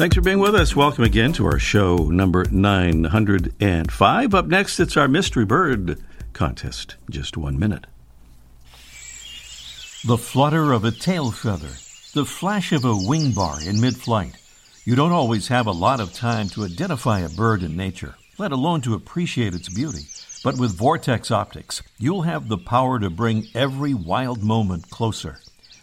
Thanks 0.00 0.16
for 0.16 0.22
being 0.22 0.38
with 0.38 0.54
us. 0.54 0.74
Welcome 0.74 1.04
again 1.04 1.34
to 1.34 1.44
our 1.44 1.58
show 1.58 2.08
number 2.08 2.46
905. 2.50 4.34
Up 4.34 4.46
next, 4.46 4.80
it's 4.80 4.96
our 4.96 5.08
Mystery 5.08 5.44
Bird 5.44 6.02
contest. 6.32 6.96
Just 7.10 7.36
one 7.36 7.58
minute. 7.58 7.86
The 10.06 10.16
flutter 10.16 10.72
of 10.72 10.86
a 10.86 10.90
tail 10.90 11.30
feather, 11.30 11.68
the 12.14 12.24
flash 12.24 12.72
of 12.72 12.86
a 12.86 12.96
wing 12.96 13.32
bar 13.32 13.60
in 13.60 13.78
mid 13.78 13.94
flight. 13.94 14.38
You 14.86 14.96
don't 14.96 15.12
always 15.12 15.48
have 15.48 15.66
a 15.66 15.70
lot 15.70 16.00
of 16.00 16.14
time 16.14 16.48
to 16.54 16.64
identify 16.64 17.20
a 17.20 17.28
bird 17.28 17.62
in 17.62 17.76
nature, 17.76 18.14
let 18.38 18.52
alone 18.52 18.80
to 18.80 18.94
appreciate 18.94 19.52
its 19.52 19.68
beauty. 19.68 20.06
But 20.42 20.56
with 20.56 20.78
Vortex 20.78 21.30
Optics, 21.30 21.82
you'll 21.98 22.22
have 22.22 22.48
the 22.48 22.56
power 22.56 22.98
to 23.00 23.10
bring 23.10 23.48
every 23.54 23.92
wild 23.92 24.42
moment 24.42 24.88
closer. 24.88 25.40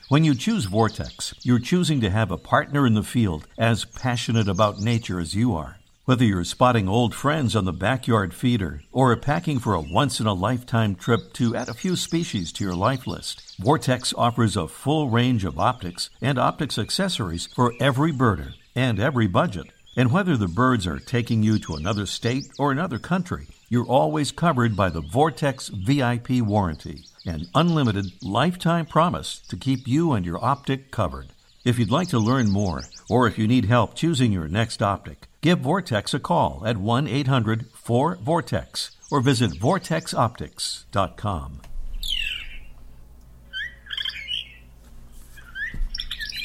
When 0.10 0.24
you 0.24 0.36
choose 0.36 0.64
Vortex, 0.64 1.34
you're 1.44 1.60
choosing 1.60 2.00
to 2.00 2.10
have 2.10 2.32
a 2.32 2.38
partner 2.38 2.88
in 2.88 2.94
the 2.94 3.04
field 3.04 3.46
as 3.58 3.84
passionate 3.84 4.48
about 4.48 4.80
nature 4.80 5.20
as 5.20 5.36
you 5.36 5.54
are. 5.54 5.80
Whether 6.06 6.24
you're 6.24 6.46
spotting 6.46 6.88
old 6.88 7.14
friends 7.14 7.58
on 7.58 7.66
the 7.66 7.74
backyard 7.74 8.34
feeder 8.34 8.84
or 8.94 9.14
packing 9.18 9.60
for 9.60 9.74
a 9.74 9.82
once 9.82 10.22
in 10.22 10.26
a 10.26 10.34
lifetime 10.34 10.96
trip 10.96 11.34
to 11.34 11.58
add 11.58 11.68
a 11.68 11.74
few 11.74 11.98
species 11.98 12.54
to 12.54 12.64
your 12.64 12.74
life 12.74 13.06
list, 13.06 13.58
Vortex 13.60 14.14
offers 14.18 14.56
a 14.56 14.70
full 14.70 15.10
range 15.10 15.44
of 15.44 15.60
optics 15.60 16.10
and 16.22 16.40
optics 16.40 16.78
accessories 16.78 17.50
for 17.54 17.74
every 17.82 18.14
birder 18.14 18.54
and 18.76 19.02
every 19.02 19.28
budget. 19.28 19.74
And 19.98 20.14
whether 20.14 20.38
the 20.38 20.48
birds 20.48 20.88
are 20.88 21.00
taking 21.00 21.44
you 21.44 21.60
to 21.60 21.76
another 21.76 22.06
state 22.06 22.46
or 22.58 22.72
another 22.72 22.98
country, 22.98 23.48
you're 23.70 23.86
always 23.86 24.32
covered 24.32 24.78
by 24.78 24.90
the 24.90 25.02
Vortex 25.02 25.68
VIP 25.68 26.42
warranty, 26.42 27.04
an 27.26 27.48
unlimited 27.54 28.06
lifetime 28.22 28.86
promise 28.86 29.40
to 29.50 29.58
keep 29.58 29.88
you 29.88 30.14
and 30.14 30.26
your 30.26 30.44
optic 30.44 30.90
covered. 30.90 31.28
If 31.66 31.78
you'd 31.78 31.92
like 31.92 32.08
to 32.10 32.20
learn 32.20 32.50
more, 32.50 32.84
or 33.10 33.28
if 33.28 33.38
you 33.38 33.46
need 33.46 33.66
help 33.66 33.94
choosing 33.94 34.32
your 34.32 34.48
next 34.48 34.82
optic, 34.82 35.28
give 35.42 35.60
Vortex 35.60 36.14
a 36.14 36.20
call 36.20 36.64
at 36.66 36.78
1 36.78 37.08
800 37.08 37.66
4 37.74 38.20
Vortex 38.22 38.92
or 39.12 39.20
visit 39.20 39.52
vortexoptics.com. 39.52 41.62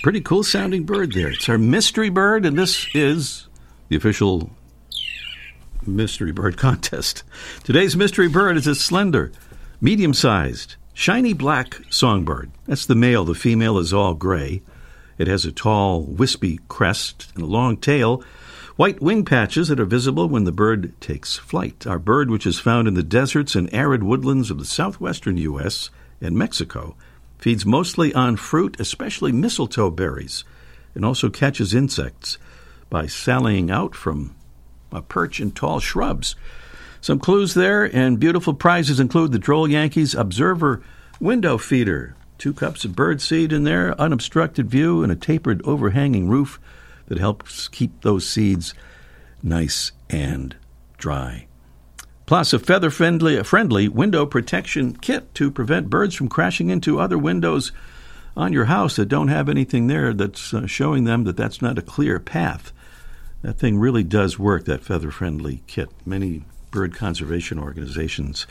Pretty 0.03 0.21
cool 0.21 0.43
sounding 0.43 0.83
bird 0.83 1.13
there. 1.13 1.29
It's 1.29 1.49
our 1.49 1.59
mystery 1.59 2.11
bird, 2.11 2.45
and 2.45 2.59
this 2.59 2.89
is 2.93 3.47
the 3.89 3.95
official 3.95 4.51
mystery 5.87 6.33
bird 6.33 6.57
contest. 6.59 7.23
Today's 7.65 7.97
mystery 7.97 8.29
bird 8.29 8.57
is 8.57 8.67
a 8.67 8.75
slender, 8.75 9.33
medium 9.81 10.15
sized, 10.15 10.77
shiny 10.95 11.33
black 11.33 11.81
songbird. 11.91 12.51
That's 12.67 12.87
the 12.87 12.95
male. 12.95 13.25
The 13.25 13.35
female 13.35 13.79
is 13.79 13.93
all 13.93 14.15
gray. 14.15 14.63
It 15.19 15.27
has 15.27 15.45
a 15.45 15.53
tall, 15.53 16.03
wispy 16.03 16.61
crest 16.69 17.31
and 17.35 17.45
a 17.45 17.47
long 17.47 17.77
tail, 17.77 18.23
white 18.77 19.01
wing 19.01 19.25
patches 19.25 19.69
that 19.69 19.81
are 19.81 19.85
visible 19.85 20.29
when 20.29 20.45
the 20.45 20.53
bird 20.53 20.99
takes 21.01 21.37
flight. 21.37 21.87
Our 21.87 21.99
bird, 21.99 22.31
which 22.31 22.47
is 22.47 22.59
found 22.59 22.89
in 22.89 22.95
the 22.95 23.03
deserts 23.03 23.55
and 23.55 23.73
arid 23.73 24.03
woodlands 24.03 24.51
of 24.51 24.59
the 24.59 24.65
southwestern 24.65 25.37
U.S. 25.37 25.91
and 26.21 26.37
Mexico, 26.37 26.97
feeds 27.39 27.67
mostly 27.67 28.15
on 28.15 28.37
fruit, 28.37 28.79
especially 28.79 29.33
mistletoe 29.33 29.91
berries, 29.91 30.45
and 30.95 31.05
also 31.05 31.29
catches 31.29 31.75
insects 31.75 32.39
by 32.89 33.07
sallying 33.07 33.71
out 33.71 33.95
from 33.95 34.35
perch 35.01 35.41
in 35.41 35.53
tall 35.53 35.81
shrubs. 35.81 36.37
Some 37.01 37.19
clues 37.19 37.55
there, 37.55 37.85
and 37.85 38.21
beautiful 38.21 38.55
prizes 38.55 39.01
include 39.01 39.33
the 39.33 39.39
Droll 39.39 39.69
Yankees 39.69 40.15
Observer 40.15 40.83
window 41.21 41.57
feeder, 41.57 42.15
two 42.39 42.53
cups 42.53 42.85
of 42.85 42.95
bird 42.95 43.21
seed 43.21 43.53
in 43.53 43.65
there, 43.65 43.99
unobstructed 44.01 44.69
view, 44.69 45.03
and 45.03 45.11
a 45.11 45.17
tapered 45.17 45.63
overhanging 45.65 46.29
roof 46.29 46.61
that 47.07 47.19
helps 47.19 47.69
keep 47.69 48.03
those 48.03 48.29
seeds 48.29 48.75
nice 49.43 49.93
and 50.11 50.57
dry. 50.99 51.47
Plus, 52.27 52.53
a 52.53 52.59
feather 52.59 52.91
friendly, 52.91 53.43
friendly 53.43 53.89
window 53.89 54.25
protection 54.25 54.97
kit 54.97 55.35
to 55.35 55.51
prevent 55.51 55.91
birds 55.91 56.15
from 56.15 56.29
crashing 56.29 56.71
into 56.71 57.01
other 57.01 57.19
windows 57.19 57.73
on 58.37 58.53
your 58.53 58.67
house 58.67 58.97
that 58.97 59.07
don't 59.07 59.29
have 59.29 59.49
anything 59.49 59.87
there 59.87 60.15
that's 60.15 60.55
uh, 60.55 60.67
showing 60.67 61.05
them 61.05 61.25
that 61.25 61.37
that's 61.37 61.61
not 61.61 61.79
a 61.79 61.83
clear 61.83 62.19
path. 62.19 62.73
That 63.43 63.59
thing 63.59 63.79
really 63.79 64.05
does 64.05 64.39
work, 64.39 64.65
that 64.67 64.83
feather 64.83 65.11
friendly 65.11 65.63
kit. 65.67 65.91
Many 66.07 66.45
bird 66.71 66.95
conservation 66.95 67.59
organizations 67.59 68.47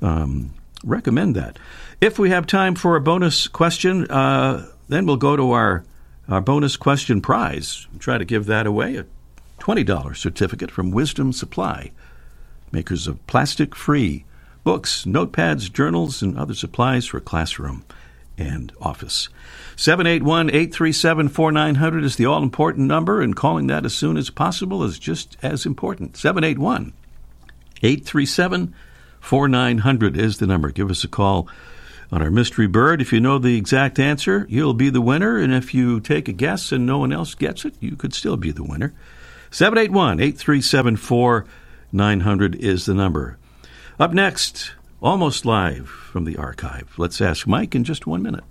um, 0.00 0.54
recommend 0.84 1.34
that. 1.36 1.58
If 2.00 2.18
we 2.18 2.30
have 2.30 2.46
time 2.46 2.74
for 2.74 2.96
a 2.96 3.00
bonus 3.00 3.48
question, 3.48 4.08
uh, 4.10 4.68
then 4.88 5.06
we'll 5.06 5.16
go 5.16 5.36
to 5.36 5.52
our, 5.52 5.84
our 6.28 6.40
bonus 6.40 6.76
question 6.76 7.20
prize. 7.20 7.86
Try 7.98 8.18
to 8.18 8.24
give 8.24 8.46
that 8.46 8.66
away 8.66 8.96
a 8.96 9.06
$20 9.58 10.16
certificate 10.16 10.70
from 10.70 10.90
Wisdom 10.90 11.32
Supply 11.32 11.90
makers 12.72 13.06
of 13.06 13.24
plastic 13.26 13.74
free 13.74 14.24
books, 14.64 15.04
notepads, 15.04 15.72
journals, 15.72 16.22
and 16.22 16.36
other 16.36 16.54
supplies 16.54 17.06
for 17.06 17.20
classroom 17.20 17.84
and 18.38 18.72
office. 18.80 19.28
781 19.76 20.48
837 20.48 21.28
4900 21.28 22.04
is 22.04 22.16
the 22.16 22.26
all 22.26 22.42
important 22.42 22.86
number, 22.86 23.20
and 23.20 23.36
calling 23.36 23.66
that 23.66 23.84
as 23.84 23.94
soon 23.94 24.16
as 24.16 24.30
possible 24.30 24.82
is 24.84 24.98
just 24.98 25.36
as 25.42 25.66
important. 25.66 26.16
781 26.16 26.92
837 27.82 28.74
4900 29.20 30.16
is 30.16 30.38
the 30.38 30.46
number. 30.46 30.70
Give 30.70 30.90
us 30.90 31.04
a 31.04 31.08
call 31.08 31.48
on 32.12 32.22
our 32.22 32.30
mystery 32.30 32.66
bird. 32.66 33.00
If 33.00 33.12
you 33.12 33.20
know 33.20 33.38
the 33.38 33.56
exact 33.56 33.98
answer, 33.98 34.46
you'll 34.48 34.74
be 34.74 34.90
the 34.90 35.00
winner, 35.00 35.36
and 35.36 35.52
if 35.52 35.74
you 35.74 36.00
take 36.00 36.28
a 36.28 36.32
guess 36.32 36.72
and 36.72 36.86
no 36.86 36.98
one 36.98 37.12
else 37.12 37.34
gets 37.34 37.64
it, 37.64 37.74
you 37.80 37.96
could 37.96 38.14
still 38.14 38.36
be 38.36 38.52
the 38.52 38.62
winner. 38.62 38.94
781 39.50 40.20
837 40.20 40.96
4900. 40.96 42.54
is 42.56 42.86
the 42.86 42.94
number. 42.94 43.38
Up 43.98 44.12
next, 44.12 44.72
almost 45.02 45.44
live 45.44 45.88
from 45.88 46.24
the 46.24 46.36
archive. 46.36 46.92
Let's 46.96 47.20
ask 47.20 47.46
Mike 47.46 47.74
in 47.74 47.84
just 47.84 48.06
one 48.06 48.22
minute. 48.22 48.44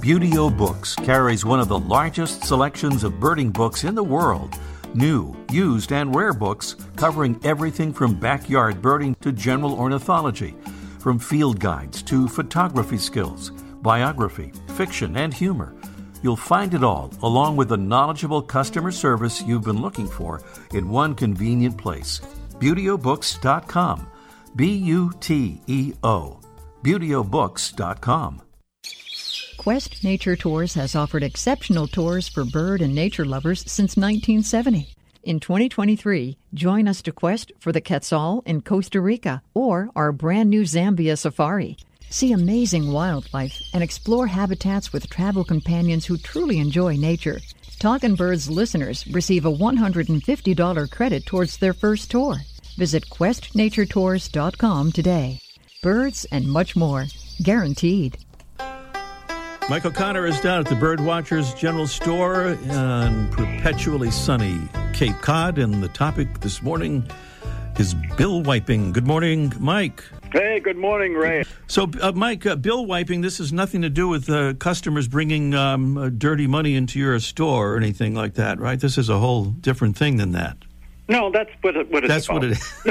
Buteo 0.00 0.56
Books 0.56 0.94
carries 0.94 1.44
one 1.44 1.60
of 1.60 1.68
the 1.68 1.78
largest 1.78 2.44
selections 2.44 3.04
of 3.04 3.20
birding 3.20 3.50
books 3.50 3.84
in 3.84 3.94
the 3.94 4.02
world. 4.02 4.58
New, 4.94 5.36
used, 5.50 5.92
and 5.92 6.14
rare 6.14 6.32
books 6.32 6.74
covering 6.96 7.38
everything 7.44 7.92
from 7.92 8.18
backyard 8.18 8.82
birding 8.82 9.14
to 9.16 9.30
general 9.30 9.74
ornithology, 9.74 10.54
from 10.98 11.18
field 11.18 11.60
guides 11.60 12.02
to 12.02 12.28
photography 12.28 12.98
skills, 12.98 13.50
biography, 13.82 14.52
fiction, 14.74 15.16
and 15.16 15.32
humor. 15.32 15.74
You'll 16.22 16.36
find 16.36 16.74
it 16.74 16.82
all, 16.82 17.12
along 17.22 17.56
with 17.56 17.68
the 17.68 17.76
knowledgeable 17.76 18.42
customer 18.42 18.90
service 18.90 19.42
you've 19.42 19.64
been 19.64 19.80
looking 19.80 20.08
for, 20.08 20.42
in 20.72 20.88
one 20.88 21.14
convenient 21.14 21.78
place. 21.78 22.20
ButeoBooks.com. 22.58 24.09
B 24.56 24.74
U 24.74 25.12
T 25.20 25.60
E 25.66 25.92
O. 26.02 26.40
ButeoBooks.com. 26.82 28.42
Quest 29.58 30.02
Nature 30.02 30.36
Tours 30.36 30.72
has 30.72 30.94
offered 30.94 31.22
exceptional 31.22 31.86
tours 31.86 32.28
for 32.28 32.44
bird 32.46 32.80
and 32.80 32.94
nature 32.94 33.26
lovers 33.26 33.60
since 33.70 33.94
1970. 33.94 34.94
In 35.22 35.38
2023, 35.38 36.38
join 36.54 36.88
us 36.88 37.02
to 37.02 37.12
quest 37.12 37.52
for 37.58 37.70
the 37.70 37.82
Quetzal 37.82 38.42
in 38.46 38.62
Costa 38.62 39.02
Rica 39.02 39.42
or 39.52 39.90
our 39.94 40.12
brand 40.12 40.48
new 40.48 40.62
Zambia 40.62 41.18
safari. 41.18 41.76
See 42.08 42.32
amazing 42.32 42.90
wildlife 42.90 43.60
and 43.74 43.82
explore 43.82 44.26
habitats 44.26 44.94
with 44.94 45.10
travel 45.10 45.44
companions 45.44 46.06
who 46.06 46.16
truly 46.16 46.58
enjoy 46.58 46.96
nature. 46.96 47.38
Talkin' 47.78 48.14
Birds 48.14 48.48
listeners 48.48 49.06
receive 49.08 49.44
a 49.44 49.52
$150 49.52 50.90
credit 50.90 51.26
towards 51.26 51.58
their 51.58 51.74
first 51.74 52.10
tour. 52.10 52.36
Visit 52.80 53.10
questnaturetours.com 53.10 54.92
today. 54.92 55.38
Birds 55.82 56.24
and 56.32 56.48
much 56.48 56.74
more, 56.74 57.04
guaranteed. 57.42 58.16
Mike 59.68 59.84
O'Connor 59.84 60.24
is 60.24 60.40
down 60.40 60.60
at 60.60 60.66
the 60.66 60.76
Birdwatchers 60.76 61.54
General 61.58 61.86
Store 61.86 62.56
on 62.70 63.30
perpetually 63.32 64.10
sunny 64.10 64.66
Cape 64.94 65.20
Cod, 65.20 65.58
and 65.58 65.82
the 65.82 65.88
topic 65.88 66.40
this 66.40 66.62
morning 66.62 67.06
is 67.78 67.94
bill 68.16 68.42
wiping. 68.42 68.94
Good 68.94 69.06
morning, 69.06 69.52
Mike. 69.60 70.02
Hey, 70.32 70.58
good 70.58 70.78
morning, 70.78 71.12
Ray. 71.12 71.44
So, 71.66 71.90
uh, 72.00 72.12
Mike, 72.12 72.46
uh, 72.46 72.56
bill 72.56 72.86
wiping, 72.86 73.20
this 73.20 73.36
has 73.36 73.52
nothing 73.52 73.82
to 73.82 73.90
do 73.90 74.08
with 74.08 74.30
uh, 74.30 74.54
customers 74.54 75.06
bringing 75.06 75.52
um, 75.54 75.98
uh, 75.98 76.08
dirty 76.08 76.46
money 76.46 76.76
into 76.76 76.98
your 76.98 77.20
store 77.20 77.74
or 77.74 77.76
anything 77.76 78.14
like 78.14 78.36
that, 78.36 78.58
right? 78.58 78.80
This 78.80 78.96
is 78.96 79.10
a 79.10 79.18
whole 79.18 79.44
different 79.44 79.98
thing 79.98 80.16
than 80.16 80.32
that. 80.32 80.56
No, 81.10 81.30
that's 81.30 81.50
what 81.60 81.76
it, 81.76 81.90
what 81.90 82.04
it's 82.04 82.08
That's 82.08 82.28
what 82.28 82.44
it 82.44 82.52
is. 82.52 82.74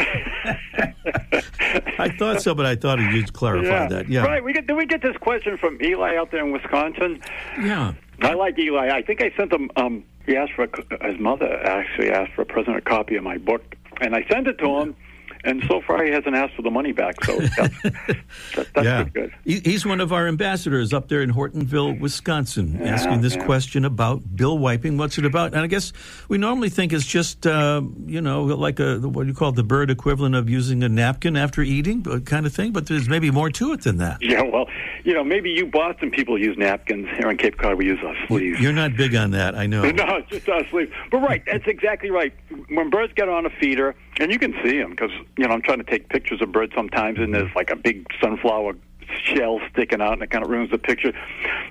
I 1.98 2.10
thought 2.18 2.42
so, 2.42 2.54
but 2.54 2.66
I 2.66 2.76
thought 2.76 3.00
you'd 3.00 3.32
clarify 3.32 3.68
yeah. 3.68 3.88
that. 3.88 4.10
Yeah. 4.10 4.24
Right. 4.24 4.44
We 4.44 4.52
get, 4.52 4.68
did 4.68 4.76
we 4.76 4.86
get 4.86 5.02
this 5.02 5.16
question 5.18 5.58
from 5.58 5.82
Eli 5.82 6.18
out 6.18 6.32
there 6.32 6.46
in 6.46 6.52
Wisconsin? 6.52 7.22
Yeah. 7.62 7.94
I 8.22 8.34
like 8.34 8.60
Eli. 8.60 8.90
I 8.90 9.02
think 9.02 9.22
I 9.24 9.32
sent 9.38 9.54
him. 9.54 9.72
Um, 9.78 10.04
he 10.26 10.36
asked 10.36 10.52
for 10.54 10.66
a, 10.66 11.08
his 11.10 11.18
mother 11.20 11.66
actually 11.66 12.12
asked 12.12 12.34
for 12.34 12.42
a 12.42 12.46
present 12.46 12.84
copy 12.84 13.16
of 13.16 13.24
my 13.24 13.38
book, 13.38 13.76
and 14.02 14.14
I 14.14 14.26
sent 14.30 14.48
it 14.48 14.58
to 14.60 14.80
him. 14.80 14.96
And 15.44 15.64
so 15.68 15.82
far, 15.82 16.04
he 16.04 16.12
hasn't 16.12 16.36
asked 16.36 16.56
for 16.56 16.62
the 16.62 16.72
money 16.72 16.92
back. 16.92 17.24
So 17.24 17.40
that's, 17.40 17.58
that, 17.82 18.18
that's 18.74 18.86
yeah. 18.86 19.04
pretty 19.04 19.32
good. 19.46 19.64
He's 19.66 19.86
one 19.86 20.02
of 20.02 20.12
our 20.12 20.28
ambassadors 20.28 20.94
up 20.94 21.08
there 21.08 21.22
in 21.22 21.32
Hortonville, 21.32 22.00
Wisconsin, 22.00 22.82
asking 22.82 23.22
this 23.22 23.36
yeah. 23.36 23.46
question 23.46 23.86
about 23.86 24.36
bill 24.36 24.58
wiping. 24.58 24.98
What's 24.98 25.18
it 25.18 25.26
about? 25.26 25.54
And 25.54 25.62
I 25.62 25.68
guess 25.68 25.94
we 26.28 26.38
normally 26.38 26.70
think 26.70 26.92
it's 26.92 27.06
just, 27.06 27.48
uh, 27.48 27.82
you 28.06 28.22
know, 28.22 28.44
like 28.44 28.80
a 28.80 29.00
what 29.00 29.24
do 29.24 29.30
you 29.30 29.36
call 29.36 29.50
it, 29.50 29.56
the 29.56 29.64
bird 29.64 29.90
equivalent 29.90 30.36
of 30.36 30.50
using 30.50 30.84
a 30.84 30.90
napkin 30.90 31.38
after 31.38 31.62
eating, 31.62 32.06
uh, 32.10 32.20
kind 32.20 32.46
of 32.46 32.54
thing. 32.54 32.72
But 32.72 32.88
there's 32.88 33.08
maybe 33.08 33.32
more 33.32 33.50
to 33.50 33.72
it 33.72 33.82
than 33.82 33.98
that. 33.98 34.18
Yeah. 34.22 34.42
Well, 34.42 34.66
you 35.04 35.14
know, 35.14 35.24
maybe 35.24 35.50
you 35.50 35.66
Boston 35.66 36.12
people 36.12 36.38
use 36.38 36.58
napkins. 36.58 37.08
Here 37.18 37.28
on 37.28 37.38
Cape 37.38 37.58
Cod, 37.58 37.78
we 37.78 37.86
use 37.86 38.00
our 38.04 38.16
sleeves. 38.28 38.60
You're 38.60 38.74
not 38.74 38.96
big 38.96 39.16
on 39.16 39.32
that, 39.32 39.56
I 39.56 39.66
know. 39.66 39.90
No, 40.00 40.16
it's 40.16 40.30
just 40.30 40.48
our 40.48 40.66
sleeves. 40.68 40.92
But 41.12 41.18
right, 41.20 41.44
that's 41.46 41.68
exactly 41.68 42.10
right. 42.10 42.34
When 42.70 42.90
birds 42.90 43.12
get 43.16 43.28
on 43.28 43.46
a 43.46 43.50
feeder, 43.50 43.96
and 44.20 44.32
you 44.32 44.40
can 44.40 44.54
see 44.64 44.78
them 44.78 44.92
because 44.92 45.12
you 45.38 45.46
know 45.46 45.54
I'm 45.54 45.62
trying 45.62 45.80
to 45.80 45.84
take 45.84 46.10
pictures 46.10 46.42
of 46.42 46.52
birds 46.52 46.74
sometimes, 46.76 47.20
and 47.20 47.34
there's 47.34 47.54
like 47.56 47.70
a 47.70 47.76
big 47.76 48.06
sunflower 48.22 48.76
shell 49.24 49.60
sticking 49.72 50.02
out, 50.02 50.14
and 50.14 50.24
it 50.24 50.30
kind 50.30 50.44
of 50.44 50.50
ruins 50.50 50.72
the 50.72 50.78
picture. 50.78 51.14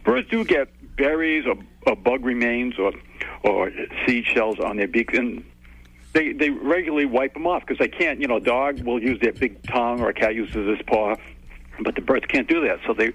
Birds 0.04 0.28
do 0.28 0.44
get 0.44 0.68
berries 0.96 1.46
or, 1.46 1.56
or 1.86 1.96
bug 1.96 2.24
remains 2.24 2.78
or 2.78 2.92
or 3.44 3.72
seed 4.06 4.26
shells 4.26 4.58
on 4.58 4.76
their 4.76 4.88
beaks, 4.88 5.16
and 5.16 5.44
they 6.12 6.32
they 6.32 6.50
regularly 6.50 7.06
wipe 7.06 7.34
them 7.34 7.46
off 7.46 7.62
because 7.66 7.78
they 7.78 7.88
can't. 7.88 8.20
You 8.20 8.28
know, 8.28 8.36
a 8.36 8.40
dog 8.40 8.80
will 8.80 9.02
use 9.02 9.20
their 9.20 9.32
big 9.32 9.62
tongue, 9.64 10.00
or 10.00 10.10
a 10.10 10.14
cat 10.14 10.34
uses 10.34 10.68
his 10.68 10.80
paw, 10.86 11.14
but 11.80 11.94
the 11.94 12.00
birds 12.00 12.26
can't 12.26 12.48
do 12.48 12.60
that. 12.62 12.80
So 12.86 12.94
they 12.94 13.12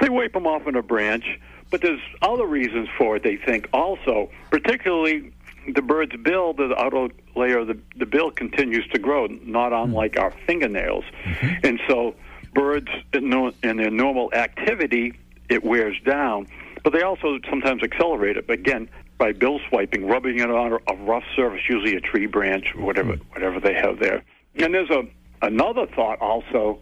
they 0.00 0.08
wipe 0.08 0.32
them 0.32 0.46
off 0.46 0.66
on 0.66 0.74
a 0.76 0.82
branch. 0.82 1.38
But 1.70 1.82
there's 1.82 2.00
other 2.22 2.46
reasons 2.46 2.88
for 2.96 3.16
it. 3.16 3.22
They 3.22 3.36
think 3.36 3.68
also, 3.72 4.30
particularly 4.50 5.32
the 5.74 5.82
bird's 5.82 6.16
bill, 6.16 6.54
the 6.54 6.74
outer 6.78 7.08
layer 7.36 7.58
of 7.58 7.68
the, 7.68 7.78
the 7.96 8.06
bill 8.06 8.30
continues 8.30 8.86
to 8.88 8.98
grow, 8.98 9.26
not 9.26 9.70
hmm. 9.70 9.90
unlike 9.90 10.18
our 10.18 10.32
fingernails. 10.46 11.04
Mm-hmm. 11.24 11.66
And 11.66 11.80
so 11.88 12.14
birds, 12.54 12.88
in, 13.12 13.28
no, 13.28 13.52
in 13.62 13.76
their 13.76 13.90
normal 13.90 14.32
activity, 14.32 15.14
it 15.48 15.62
wears 15.62 15.96
down. 16.04 16.46
But 16.84 16.92
they 16.92 17.02
also 17.02 17.38
sometimes 17.50 17.82
accelerate 17.82 18.36
it. 18.36 18.48
Again, 18.48 18.88
by 19.18 19.32
bill 19.32 19.60
swiping, 19.68 20.06
rubbing 20.06 20.38
it 20.38 20.50
on 20.50 20.78
a 20.86 20.94
rough 20.94 21.24
surface, 21.34 21.60
usually 21.68 21.96
a 21.96 22.00
tree 22.00 22.26
branch, 22.26 22.74
whatever 22.76 23.16
hmm. 23.16 23.32
whatever 23.32 23.60
they 23.60 23.74
have 23.74 23.98
there. 23.98 24.22
And 24.56 24.74
there's 24.74 24.90
a 24.90 25.02
another 25.42 25.86
thought 25.86 26.20
also 26.20 26.80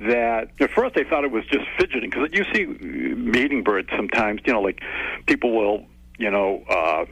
that 0.00 0.50
at 0.60 0.70
first 0.70 0.94
they 0.94 1.04
thought 1.04 1.24
it 1.24 1.30
was 1.30 1.44
just 1.46 1.66
fidgeting 1.78 2.10
because 2.10 2.28
you 2.32 2.44
see 2.54 2.66
mating 2.66 3.62
birds 3.64 3.88
sometimes. 3.96 4.40
You 4.44 4.52
know, 4.54 4.60
like 4.60 4.82
people 5.26 5.52
will 5.56 5.86
you 6.18 6.30
know. 6.30 6.62
Uh, 6.68 7.04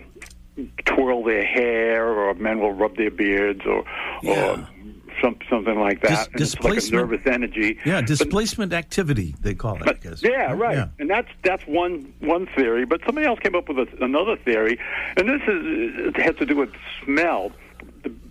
twirl 0.87 1.23
their 1.23 1.45
hair, 1.45 2.09
or 2.09 2.33
men 2.33 2.61
will 2.61 2.73
rub 2.73 2.97
their 2.97 3.11
beards, 3.11 3.61
or 3.67 3.85
Yeah. 4.23 4.53
or 4.53 4.69
some, 5.21 5.37
something 5.51 5.79
like 5.79 6.01
that. 6.01 6.09
Dis- 6.09 6.19
it's 6.19 6.29
like 6.65 6.73
a 6.73 6.77
displacement. 6.77 7.11
nervous 7.11 7.27
energy. 7.27 7.79
Yeah, 7.85 8.01
But- 8.01 8.07
displacement 8.07 8.73
activity, 8.73 9.35
they 9.43 9.53
call 9.55 9.77
it, 9.77 9.83
I 9.83 9.85
but, 9.85 10.01
guess. 10.01 10.23
yeah, 10.23 10.53
right. 10.55 10.77
Yeah. 10.77 10.89
And 10.99 11.11
that's 11.11 11.29
that's 11.43 11.63
one 11.67 12.11
one 12.21 12.47
theory. 12.57 12.87
But 12.87 13.03
somebody 13.05 13.27
else 13.27 13.39
came 13.41 13.55
up 13.55 13.69
with 13.69 13.79
a, 13.81 13.87
another 14.03 14.37
theory, 14.37 14.79
and 15.19 15.29
this 15.29 15.43
is 15.43 16.07
it 16.09 16.17
has 16.23 16.37
to 16.37 16.47
do 16.47 16.57
with 16.57 16.71
smell. 17.05 17.53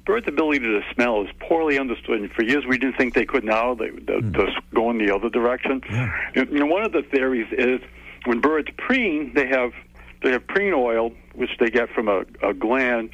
Bird's 0.06 0.28
ability 0.28 0.60
to 0.60 0.82
smell 0.94 1.24
is 1.24 1.30
poorly 1.40 1.80
understood, 1.80 2.22
and 2.22 2.32
for 2.32 2.44
years 2.44 2.64
we 2.66 2.78
didn't 2.78 2.96
think 2.98 3.14
they 3.16 3.26
could. 3.26 3.44
Now 3.44 3.74
they, 3.74 3.88
Hmm. 3.90 4.34
to 4.34 4.62
go 4.74 4.92
in 4.92 4.98
the 5.00 5.14
other 5.14 5.30
direction. 5.30 5.82
And, 6.36 6.50
you 6.52 6.60
know, 6.60 6.68
one 6.68 6.84
of 6.84 6.92
the 6.92 7.02
theories 7.02 7.48
is 7.52 7.82
when 8.26 8.40
birds 8.40 8.70
preen, 8.78 9.34
they 9.34 9.48
have 9.48 9.72
they 10.24 10.32
have 10.32 10.48
preen 10.48 10.74
oil, 10.74 11.12
which 11.36 11.52
they 11.60 11.70
get 11.70 11.90
from 11.90 12.08
a, 12.08 12.24
a 12.42 12.54
gland, 12.54 13.10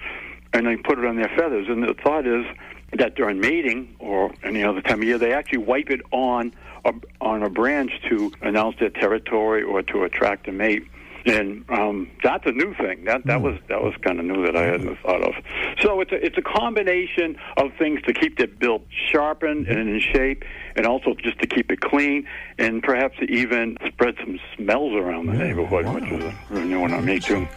and 0.54 0.66
they 0.66 0.78
put 0.78 0.98
it 1.00 1.06
on 1.06 1.16
their 1.18 1.32
feathers. 1.36 1.68
And 1.68 1.84
the 1.84 1.94
thought 1.94 2.26
is 2.26 2.46
that 2.94 3.16
during 3.16 3.40
mating 3.40 3.96
or 4.00 4.32
any 4.44 4.64
other 4.64 4.82
time 4.82 5.02
of 5.02 5.04
year, 5.04 5.18
they 5.18 5.34
actually 5.34 5.60
wipe 5.60 5.90
it 5.90 6.02
on 6.12 6.54
a, 6.86 6.94
on 7.20 7.44
a 7.44 7.50
branch 7.50 7.92
to 8.10 8.32
announce 8.42 8.78
their 8.80 8.90
territory 8.90 9.64
or 9.64 9.82
to 9.82 10.04
attract 10.04 10.48
a 10.48 10.52
mate. 10.52 10.84
And 11.26 11.66
um, 11.70 12.10
that's 12.24 12.46
a 12.48 12.52
new 12.52 12.74
thing. 12.76 13.06
That 13.06 13.26
that 13.26 13.42
was 13.42 13.60
that 13.70 13.82
was 13.82 13.94
kind 14.02 14.20
of 14.20 14.26
new 14.26 14.46
that 14.46 14.56
I 14.56 14.64
hadn't 14.64 14.98
thought 15.02 15.22
of. 15.22 15.34
So 15.80 16.02
it's 16.02 16.12
a, 16.12 16.26
it's 16.26 16.38
a 16.38 16.42
combination 16.42 17.38
of 17.58 17.72
things 17.78 18.02
to 18.04 18.14
keep 18.14 18.38
the 18.38 18.48
bill 18.48 18.82
sharpened 19.12 19.68
and 19.68 19.90
in 19.90 20.00
shape, 20.00 20.44
and 20.76 20.88
also 20.88 21.14
just 21.14 21.40
to 21.40 21.48
keep 21.48 21.72
it 21.72 21.82
clean, 21.82 22.28
and 22.58 22.82
perhaps 22.82 23.18
even 23.28 23.78
spread 23.88 24.16
some 24.20 24.40
smells 24.56 24.94
around 24.94 25.28
the 25.28 25.34
neighborhood, 25.34 25.86
which 25.94 26.12
is 26.12 26.34
a 26.50 26.66
new 26.66 26.80
one 26.80 26.94
on 26.94 27.06
me 27.06 27.20
too. 27.20 27.48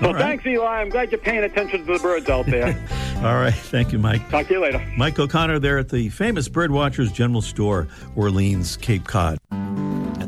So 0.00 0.12
right. 0.12 0.16
thanks, 0.16 0.46
Eli. 0.46 0.80
I'm 0.80 0.88
glad 0.88 1.10
you're 1.10 1.20
paying 1.20 1.42
attention 1.42 1.86
to 1.86 1.92
the 1.94 1.98
birds 1.98 2.28
out 2.28 2.46
there. 2.46 2.66
All 3.16 3.34
right. 3.34 3.54
Thank 3.54 3.92
you, 3.92 3.98
Mike. 3.98 4.28
Talk 4.30 4.46
to 4.46 4.54
you 4.54 4.60
later. 4.60 4.84
Mike 4.96 5.18
O'Connor 5.18 5.58
there 5.58 5.78
at 5.78 5.88
the 5.88 6.08
famous 6.10 6.48
Birdwatchers 6.48 7.12
General 7.12 7.42
Store, 7.42 7.88
Orleans, 8.14 8.76
Cape 8.76 9.04
Cod. 9.04 9.38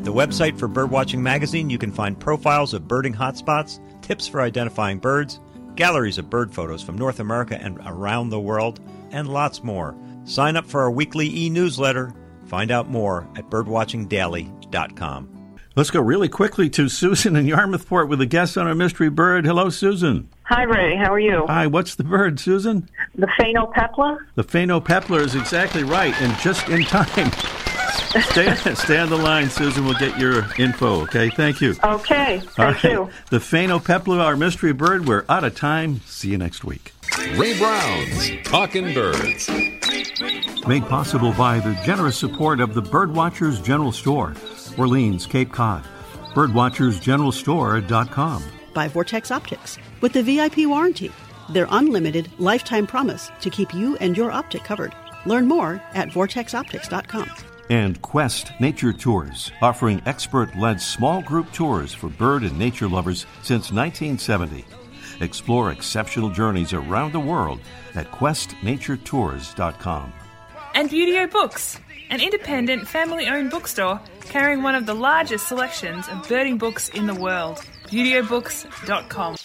At 0.01 0.05
the 0.05 0.13
website 0.13 0.57
for 0.57 0.67
Birdwatching 0.67 1.19
Magazine, 1.19 1.69
you 1.69 1.77
can 1.77 1.91
find 1.91 2.19
profiles 2.19 2.73
of 2.73 2.87
birding 2.87 3.13
hotspots, 3.13 3.79
tips 4.01 4.27
for 4.27 4.41
identifying 4.41 4.97
birds, 4.97 5.39
galleries 5.75 6.17
of 6.17 6.27
bird 6.27 6.51
photos 6.51 6.81
from 6.81 6.97
North 6.97 7.19
America 7.19 7.55
and 7.61 7.79
around 7.85 8.31
the 8.31 8.39
world, 8.39 8.79
and 9.11 9.27
lots 9.27 9.63
more. 9.63 9.95
Sign 10.23 10.55
up 10.55 10.65
for 10.65 10.81
our 10.81 10.89
weekly 10.89 11.27
e 11.27 11.51
newsletter. 11.51 12.15
Find 12.47 12.71
out 12.71 12.89
more 12.89 13.29
at 13.35 13.47
birdwatchingdaily.com. 13.51 15.57
Let's 15.75 15.91
go 15.91 16.01
really 16.01 16.29
quickly 16.29 16.67
to 16.71 16.89
Susan 16.89 17.35
in 17.35 17.45
Yarmouthport 17.45 18.09
with 18.09 18.21
a 18.21 18.25
guest 18.25 18.57
on 18.57 18.65
our 18.65 18.73
mystery 18.73 19.09
bird. 19.09 19.45
Hello, 19.45 19.69
Susan. 19.69 20.29
Hi, 20.45 20.63
Ray. 20.63 20.95
How 20.95 21.13
are 21.13 21.19
you? 21.19 21.45
Hi, 21.45 21.67
what's 21.67 21.93
the 21.93 22.03
bird, 22.03 22.39
Susan? 22.39 22.89
The 23.13 23.27
phainopepla? 23.39 24.17
The 24.33 24.43
phainopepla 24.43 25.19
is 25.19 25.35
exactly 25.35 25.83
right, 25.83 26.19
and 26.23 26.35
just 26.39 26.67
in 26.69 26.81
time. 26.85 27.31
stay, 28.19 28.55
stay 28.75 28.97
on 28.97 29.09
the 29.09 29.17
line, 29.17 29.49
Susan. 29.49 29.85
We'll 29.85 29.95
get 29.95 30.17
your 30.19 30.45
info, 30.57 31.01
okay? 31.01 31.29
Thank 31.29 31.61
you. 31.61 31.75
Okay. 31.83 32.39
Thank 32.39 32.83
right. 32.83 32.83
you. 32.83 33.09
The 33.29 33.37
phainopepla, 33.37 34.19
our 34.19 34.35
mystery 34.35 34.73
bird. 34.73 35.07
We're 35.07 35.25
out 35.29 35.43
of 35.43 35.55
time. 35.55 36.01
See 36.05 36.29
you 36.29 36.37
next 36.37 36.63
week. 36.63 36.93
Ray 37.35 37.57
Brown's 37.57 38.31
Talking 38.43 38.93
Birds. 38.93 39.49
Made 40.67 40.83
possible 40.83 41.33
by 41.33 41.59
the 41.59 41.73
generous 41.85 42.17
support 42.17 42.59
of 42.59 42.73
the 42.73 42.81
Birdwatchers 42.81 43.63
General 43.63 43.91
Store, 43.91 44.35
Orleans, 44.77 45.25
Cape 45.25 45.51
Cod. 45.51 45.83
Birdwatchersgeneralstore.com. 46.33 48.43
by 48.73 48.87
Vortex 48.87 49.31
Optics 49.31 49.77
with 49.99 50.13
the 50.13 50.23
VIP 50.23 50.59
warranty, 50.59 51.11
their 51.49 51.67
unlimited 51.71 52.31
lifetime 52.39 52.87
promise 52.87 53.29
to 53.41 53.49
keep 53.49 53.73
you 53.73 53.97
and 53.97 54.15
your 54.15 54.31
optic 54.31 54.63
covered. 54.63 54.95
Learn 55.25 55.47
more 55.47 55.83
at 55.93 56.09
vortexoptics.com. 56.09 57.29
And 57.71 57.99
Quest 58.01 58.51
Nature 58.59 58.91
Tours, 58.91 59.49
offering 59.61 60.01
expert 60.05 60.57
led 60.57 60.81
small 60.81 61.21
group 61.21 61.49
tours 61.53 61.93
for 61.93 62.09
bird 62.09 62.43
and 62.43 62.59
nature 62.59 62.89
lovers 62.89 63.25
since 63.43 63.71
1970. 63.71 64.65
Explore 65.21 65.71
exceptional 65.71 66.29
journeys 66.29 66.73
around 66.73 67.13
the 67.13 67.19
world 67.21 67.61
at 67.95 68.11
questnaturetours.com. 68.11 70.11
And 70.75 70.89
Buteo 70.89 71.31
Books, 71.31 71.79
an 72.09 72.19
independent 72.19 72.89
family 72.89 73.27
owned 73.27 73.51
bookstore 73.51 74.01
carrying 74.19 74.63
one 74.63 74.75
of 74.75 74.85
the 74.85 74.93
largest 74.93 75.47
selections 75.47 76.09
of 76.09 76.27
birding 76.27 76.57
books 76.57 76.89
in 76.89 77.07
the 77.07 77.15
world. 77.15 77.59
ButeoBooks.com. 77.85 79.37